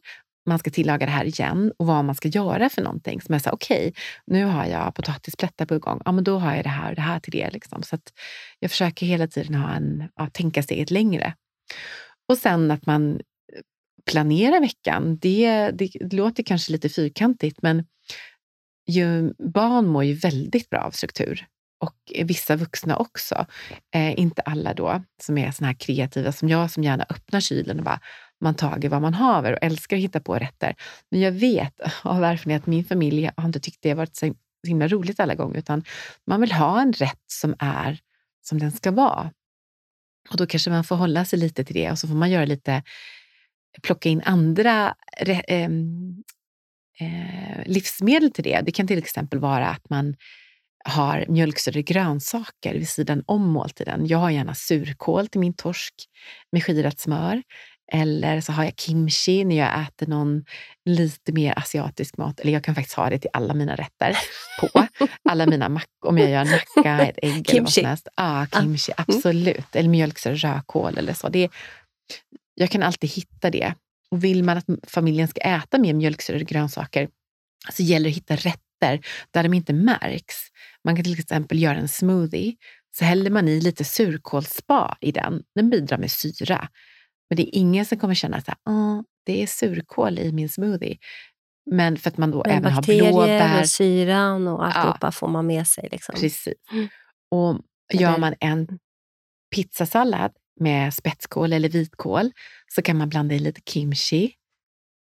[0.49, 3.21] man ska tillaga det här igen och vad man ska göra för någonting.
[3.21, 3.91] Som är så okej, okay,
[4.27, 6.01] nu har jag potatisplättar på gång.
[6.05, 7.49] Ja, men då har jag det här och det här till det.
[7.49, 7.83] Liksom.
[7.83, 8.13] Så att
[8.59, 11.33] jag försöker hela tiden ha en, ja, tänka steget längre.
[12.29, 13.19] Och sen att man eh,
[14.11, 17.85] planerar veckan, det, det, det låter kanske lite fyrkantigt, men
[18.87, 21.47] ju, barn mår ju väldigt bra av struktur.
[21.81, 23.45] Och vissa vuxna också.
[23.95, 27.79] Eh, inte alla då som är såna här kreativa som jag som gärna öppnar kylen
[27.79, 27.99] och bara
[28.41, 30.75] man tager vad man haver och älskar att hitta på rätter.
[31.11, 34.33] Men jag vet av erfarenhet att min familj har inte tyckt det varit så
[34.67, 35.83] himla roligt alla gånger, utan
[36.27, 37.99] man vill ha en rätt som är
[38.41, 39.31] som den ska vara.
[40.29, 42.45] Och då kanske man får hålla sig lite till det och så får man göra
[42.45, 42.83] lite
[43.81, 45.63] plocka in andra eh,
[46.99, 48.61] eh, livsmedel till det.
[48.65, 50.15] Det kan till exempel vara att man
[50.85, 54.07] har mjölksyrrade grönsaker vid sidan om måltiden.
[54.07, 55.93] Jag har gärna surkål till min torsk
[56.51, 57.43] med skirat smör.
[57.91, 60.45] Eller så har jag kimchi när jag äter någon
[60.85, 62.39] lite mer asiatisk mat.
[62.39, 64.17] Eller jag kan faktiskt ha det till alla mina rätter
[64.61, 64.87] på.
[65.29, 66.09] Alla mina mackor.
[66.09, 67.51] Om jag gör nacka, ett ägg kimchi.
[67.51, 68.07] eller vad som helst.
[68.15, 68.91] Ja, kimchi.
[68.97, 69.03] Ah.
[69.07, 69.75] Absolut.
[69.75, 71.29] Eller mjölksyrad rödkål eller så.
[71.29, 71.49] Det,
[72.55, 73.73] jag kan alltid hitta det.
[74.11, 77.09] Och vill man att familjen ska äta mer mjölksyrade grönsaker
[77.71, 80.35] så gäller det att hitta rätter där de inte märks.
[80.83, 82.55] Man kan till exempel göra en smoothie.
[82.97, 85.43] Så häller man i lite surkålsspa i den.
[85.55, 86.69] Den bidrar med syra.
[87.29, 88.49] Men det är ingen som kommer känna att
[89.25, 90.97] det är surkål i min smoothie.
[91.71, 93.61] Men för att man då Men även har blåbär.
[93.61, 95.89] och syran och alltihopa ja, får man med sig.
[95.91, 96.15] Liksom.
[96.15, 96.47] Precis.
[97.31, 97.59] Och
[97.93, 98.79] gör man en
[99.55, 102.31] pizzasallad med spetskål eller vitkål
[102.67, 104.33] så kan man blanda i lite kimchi.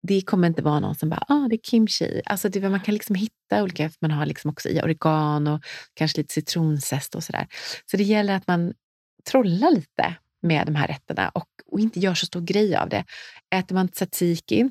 [0.03, 2.23] Det kommer inte vara någon som bara, ah, det är kimchi.
[2.25, 5.61] Alltså det, man kan liksom hitta olika, man har liksom också i oregano,
[5.95, 7.47] kanske lite citronzest och sådär.
[7.91, 8.75] Så det gäller att man
[9.31, 11.49] trollar lite med de här rätterna och,
[11.79, 13.05] och inte gör så stor grej av det.
[13.55, 14.71] Äter man tzatziki,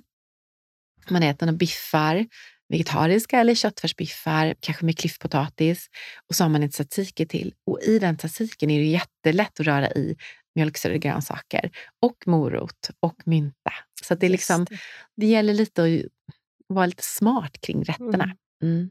[1.09, 2.25] man äter några biffar,
[2.69, 5.89] vegetariska eller köttfärsbiffar, kanske med klyftpotatis
[6.29, 7.53] och så har man en tzatziki till.
[7.65, 10.15] Och i den tzatzikin är det jättelätt att röra i
[10.55, 13.73] mjölksyrade grönsaker och morot och mynta.
[14.03, 14.77] Så det, är liksom, det.
[15.15, 15.89] det gäller lite att
[16.67, 18.35] vara lite smart kring rätterna.
[18.63, 18.89] Mm.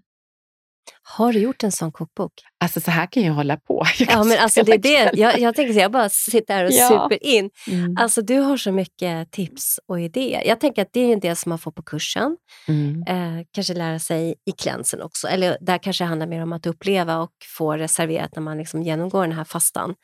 [1.02, 2.32] Har du gjort en sån kokbok?
[2.60, 3.86] Alltså så här kan jag hålla på.
[3.98, 5.10] Jag ja, men alltså, det är det.
[5.14, 6.88] Jag, jag tänker så jag bara sitter här och ja.
[6.88, 7.50] super in.
[7.70, 7.96] Mm.
[7.98, 10.42] Alltså du har så mycket tips och idéer.
[10.46, 12.36] Jag tänker att det är en del som man får på kursen.
[12.68, 13.02] Mm.
[13.02, 15.28] Eh, kanske lära sig i klänsen också.
[15.28, 18.82] Eller där kanske det handlar mer om att uppleva och få reserverat när man liksom
[18.82, 19.94] genomgår den här fastan.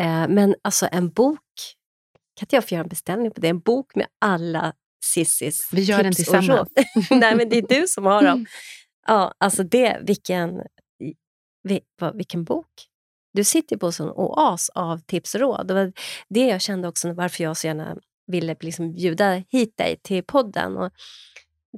[0.00, 1.40] Eh, men alltså en bok,
[2.38, 3.48] kan inte jag få göra en beställning på det?
[3.48, 4.72] En bok med alla
[5.04, 6.68] Cissis Vi gör tips den tillsammans.
[7.10, 8.46] Nej, men det är du som har dem.
[9.06, 10.62] Ja, alltså det, vilken,
[12.14, 12.68] vilken bok.
[13.32, 15.68] Du sitter på en sån oas av tips och råd.
[15.68, 15.92] Det var
[16.28, 17.96] det jag kände också varför jag så gärna
[18.26, 20.76] ville liksom bjuda hit dig till podden.
[20.76, 20.92] Och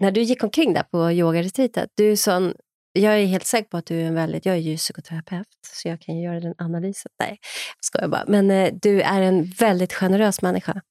[0.01, 2.55] när du gick omkring där på yogaretreatet, du är sån
[2.93, 4.47] jag är helt säker på att du är en väldigt...
[4.47, 7.13] Jag är ju psykoterapeut, så jag kan ju göra den analysen.
[7.19, 7.39] Nej,
[7.77, 8.25] jag skojar bara.
[8.29, 10.83] Men eh, du är en väldigt generös människa.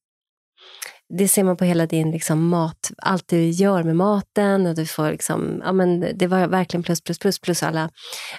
[1.09, 4.65] Det ser man på hela din liksom, mat, allt du gör med maten.
[4.65, 7.89] Och du får liksom, ja, men det var verkligen plus, plus, plus, plus alla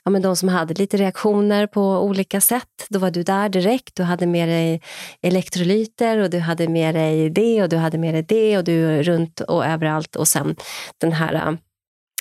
[0.05, 2.87] ja, men de som hade lite reaktioner på olika sätt.
[2.89, 3.97] Då var du där direkt.
[3.97, 4.83] Du hade med dig
[5.23, 9.03] elektrolyter och du hade med dig det och du hade med dig det och du
[9.03, 10.16] runt och överallt.
[10.16, 10.57] Och sen
[11.01, 11.53] den här äh,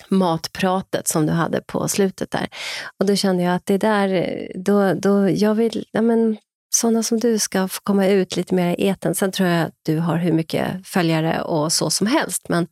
[0.10, 2.48] matpratet som du hade på slutet där.
[3.00, 6.38] Och då kände jag att det där, då, då jag vill, ja men
[6.78, 9.16] sådana som du ska få komma ut lite mer i eten.
[9.16, 12.50] Sen tror jag att du har hur mycket följare och så som helst.
[12.50, 12.68] Men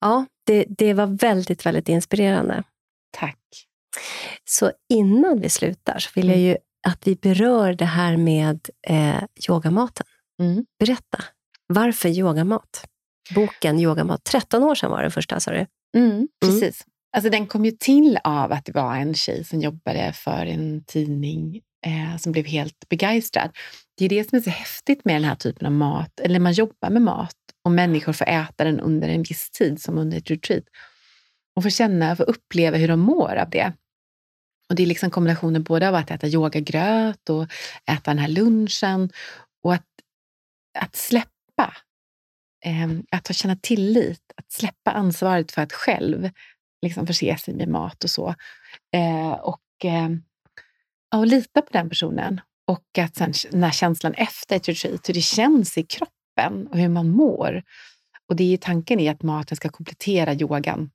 [0.00, 2.62] ja, det, det var väldigt, väldigt inspirerande.
[3.10, 3.38] Tack.
[4.44, 6.46] Så innan vi slutar så vill jag mm.
[6.46, 6.56] ju
[6.86, 10.06] att vi berör det här med eh, yogamaten.
[10.40, 10.64] Mm.
[10.78, 11.24] Berätta,
[11.66, 12.86] varför yogamat?
[13.34, 14.24] Boken Yogamat.
[14.24, 15.66] 13 år sedan var den första, sa du?
[15.96, 16.62] Mm, mm, precis.
[16.62, 16.93] Mm.
[17.14, 20.84] Alltså, den kom ju till av att det var en tjej som jobbade för en
[20.84, 23.50] tidning eh, som blev helt begeistrad.
[23.96, 26.52] Det är det som är så häftigt med den här typen av mat, eller man
[26.52, 30.30] jobbar med mat och människor får äta den under en viss tid, som under ett
[30.30, 30.64] retreat.
[31.56, 33.72] Och få känna, få uppleva hur de mår av det.
[34.68, 37.46] Och Det är liksom kombinationen både av att äta yogagröt och
[37.90, 39.10] äta den här lunchen
[39.62, 39.86] och att,
[40.78, 41.76] att släppa
[42.64, 46.30] eh, att känna tillit, att släppa ansvaret för att själv
[46.84, 48.34] liksom förse sig med mat och så.
[48.94, 50.08] Eh, och, eh,
[51.14, 52.40] och lita på den personen.
[52.66, 56.88] Och att sen när känslan efter ett retreat, hur det känns i kroppen och hur
[56.88, 57.62] man mår.
[58.28, 60.90] Och det är tanken är att maten ska komplettera yogan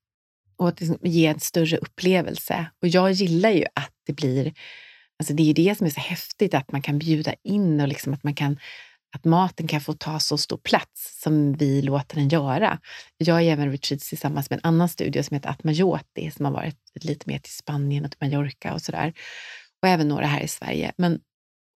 [0.57, 2.65] och att liksom ge en större upplevelse.
[2.81, 4.53] Och jag gillar ju att det blir...
[5.19, 8.13] Alltså det är det som är så häftigt, att man kan bjuda in och liksom
[8.13, 8.59] att man kan
[9.15, 12.79] att maten kan få ta så stor plats som vi låter den göra.
[13.17, 16.77] Jag är även retreats tillsammans med en annan studio som heter Atmajoti som har varit
[16.93, 19.13] lite mer till Spanien och till Mallorca och sådär.
[19.81, 20.91] Och även några här i Sverige.
[20.97, 21.19] Men,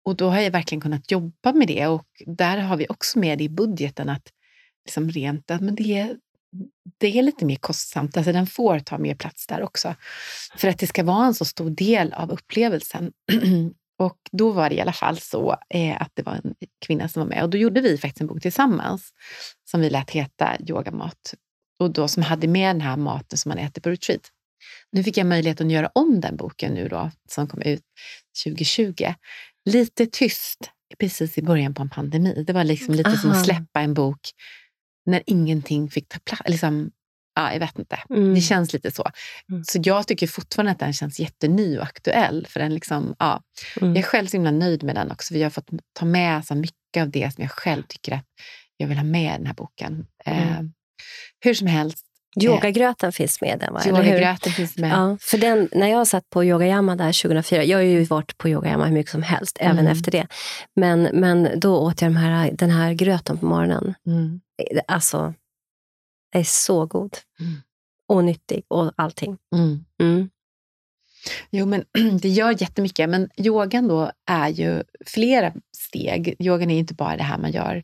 [0.06, 3.38] och då har jag verkligen kunnat jobba med det och där har vi också med
[3.38, 4.32] det i budgeten att
[4.86, 6.16] liksom rent, men det,
[6.98, 8.18] det är lite mer kostsamt.
[8.18, 9.96] Alltså den får ta mer plats där också.
[10.58, 13.12] För att det ska vara en så stor del av upplevelsen.
[14.02, 17.20] Och då var det i alla fall så eh, att det var en kvinna som
[17.20, 19.14] var med och då gjorde vi faktiskt en bok tillsammans
[19.72, 21.34] som vi lät heta Yogamat
[21.80, 24.22] och då som hade med den här maten som man äter på retreat.
[24.92, 27.84] Nu fick jag möjlighet att göra om den boken nu då, som kom ut
[28.46, 29.14] 2020.
[29.66, 32.44] Lite tyst precis i början på en pandemi.
[32.48, 33.18] Det var liksom lite Aha.
[33.18, 34.20] som att släppa en bok
[35.06, 36.50] när ingenting fick ta plats.
[36.50, 36.92] Liksom,
[37.36, 38.00] ja, jag vet inte.
[38.10, 38.34] Mm.
[38.34, 39.10] Det känns lite så.
[39.50, 39.64] Mm.
[39.64, 42.48] Så jag tycker fortfarande att den känns jätteny och aktuell.
[42.50, 43.44] För den liksom, ja.
[43.82, 43.96] Mm.
[43.96, 45.34] Jag är själv så himla nöjd med den också.
[45.34, 48.26] Vi har fått ta med så mycket av det som jag själv tycker att
[48.78, 50.08] jag vill ha med i den här boken.
[50.26, 50.74] Eh, mm.
[51.40, 52.06] hur som helst.
[52.38, 53.82] Eh, Yogagröten finns med den, va?
[53.88, 54.92] Yogagröten finns med.
[54.92, 58.50] Ja, för den, när jag satt på Yogayama där 2004, jag har ju varit på
[58.50, 59.92] Yogayama hur mycket som helst, även mm.
[59.92, 60.28] efter det.
[60.76, 63.94] Men, men då åt jag de här, den här gröten på morgonen.
[64.08, 64.42] Mm.
[64.88, 65.34] Alltså,
[66.32, 67.18] är så god.
[67.40, 67.54] Mm.
[68.08, 69.38] Och nyttig och allting.
[69.56, 69.86] Mm.
[70.02, 70.30] Mm.
[71.50, 71.86] Jo, men
[72.22, 73.10] det gör jättemycket.
[73.10, 76.36] Men yogan då är ju flera steg.
[76.40, 77.84] Yogan är inte bara det här man gör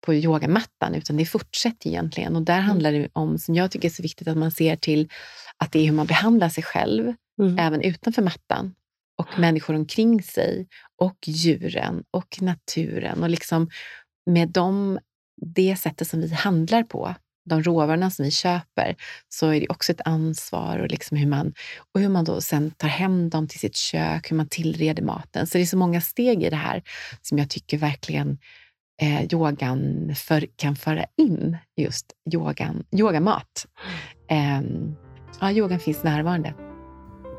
[0.00, 2.36] på yogamattan, utan det fortsätter egentligen.
[2.36, 2.66] Och där mm.
[2.66, 5.08] handlar det om, som jag tycker är så viktigt, att man ser till
[5.56, 7.58] att det är hur man behandlar sig själv, mm.
[7.58, 8.74] även utanför mattan.
[9.16, 13.22] Och människor omkring sig, och djuren och naturen.
[13.22, 13.70] Och liksom
[14.26, 14.98] med dem,
[15.36, 17.14] det sättet som vi handlar på,
[17.50, 18.96] de råvarorna som vi köper
[19.28, 21.52] så är det också ett ansvar och, liksom hur, man,
[21.92, 25.46] och hur man då sen tar hem dem till sitt kök, hur man tillreder maten.
[25.46, 26.82] Så det är så många steg i det här
[27.22, 28.38] som jag tycker verkligen
[29.02, 33.66] eh, yogan för, kan föra in just yogan, yogamat.
[34.30, 34.60] Eh,
[35.40, 36.54] ja, yogan finns närvarande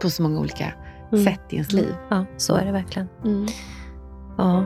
[0.01, 0.74] på så många olika
[1.12, 1.26] mm.
[1.26, 1.95] sätt i ens liv.
[2.09, 3.07] Ja, så är det verkligen.
[3.26, 3.47] Mm.
[4.38, 4.66] Ja.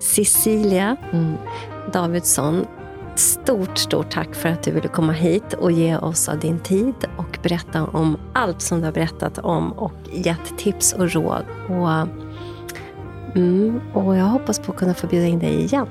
[0.00, 1.36] Cecilia mm.
[1.92, 2.66] Davidsson,
[3.16, 6.94] Stort, stort tack för att du ville komma hit och ge oss av din tid
[7.16, 11.44] och berätta om allt som du har berättat om och gett tips och råd.
[11.68, 12.08] Och,
[13.36, 15.86] mm, och jag hoppas på att kunna få bjuda in dig igen.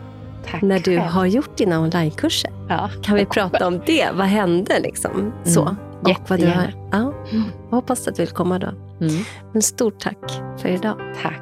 [0.51, 1.01] Tack när du själv.
[1.01, 2.51] har gjort dina onlinekurser.
[2.69, 4.09] Ja, kan vi prata om det?
[4.13, 4.79] Vad hände?
[4.79, 5.33] Liksom?
[5.43, 5.61] Så.
[5.61, 7.13] Mm, och vad du har, ja,
[7.69, 8.67] jag hoppas att du vill komma då.
[8.67, 9.23] Mm.
[9.53, 10.97] Men stort tack för idag.
[11.23, 11.41] Tack.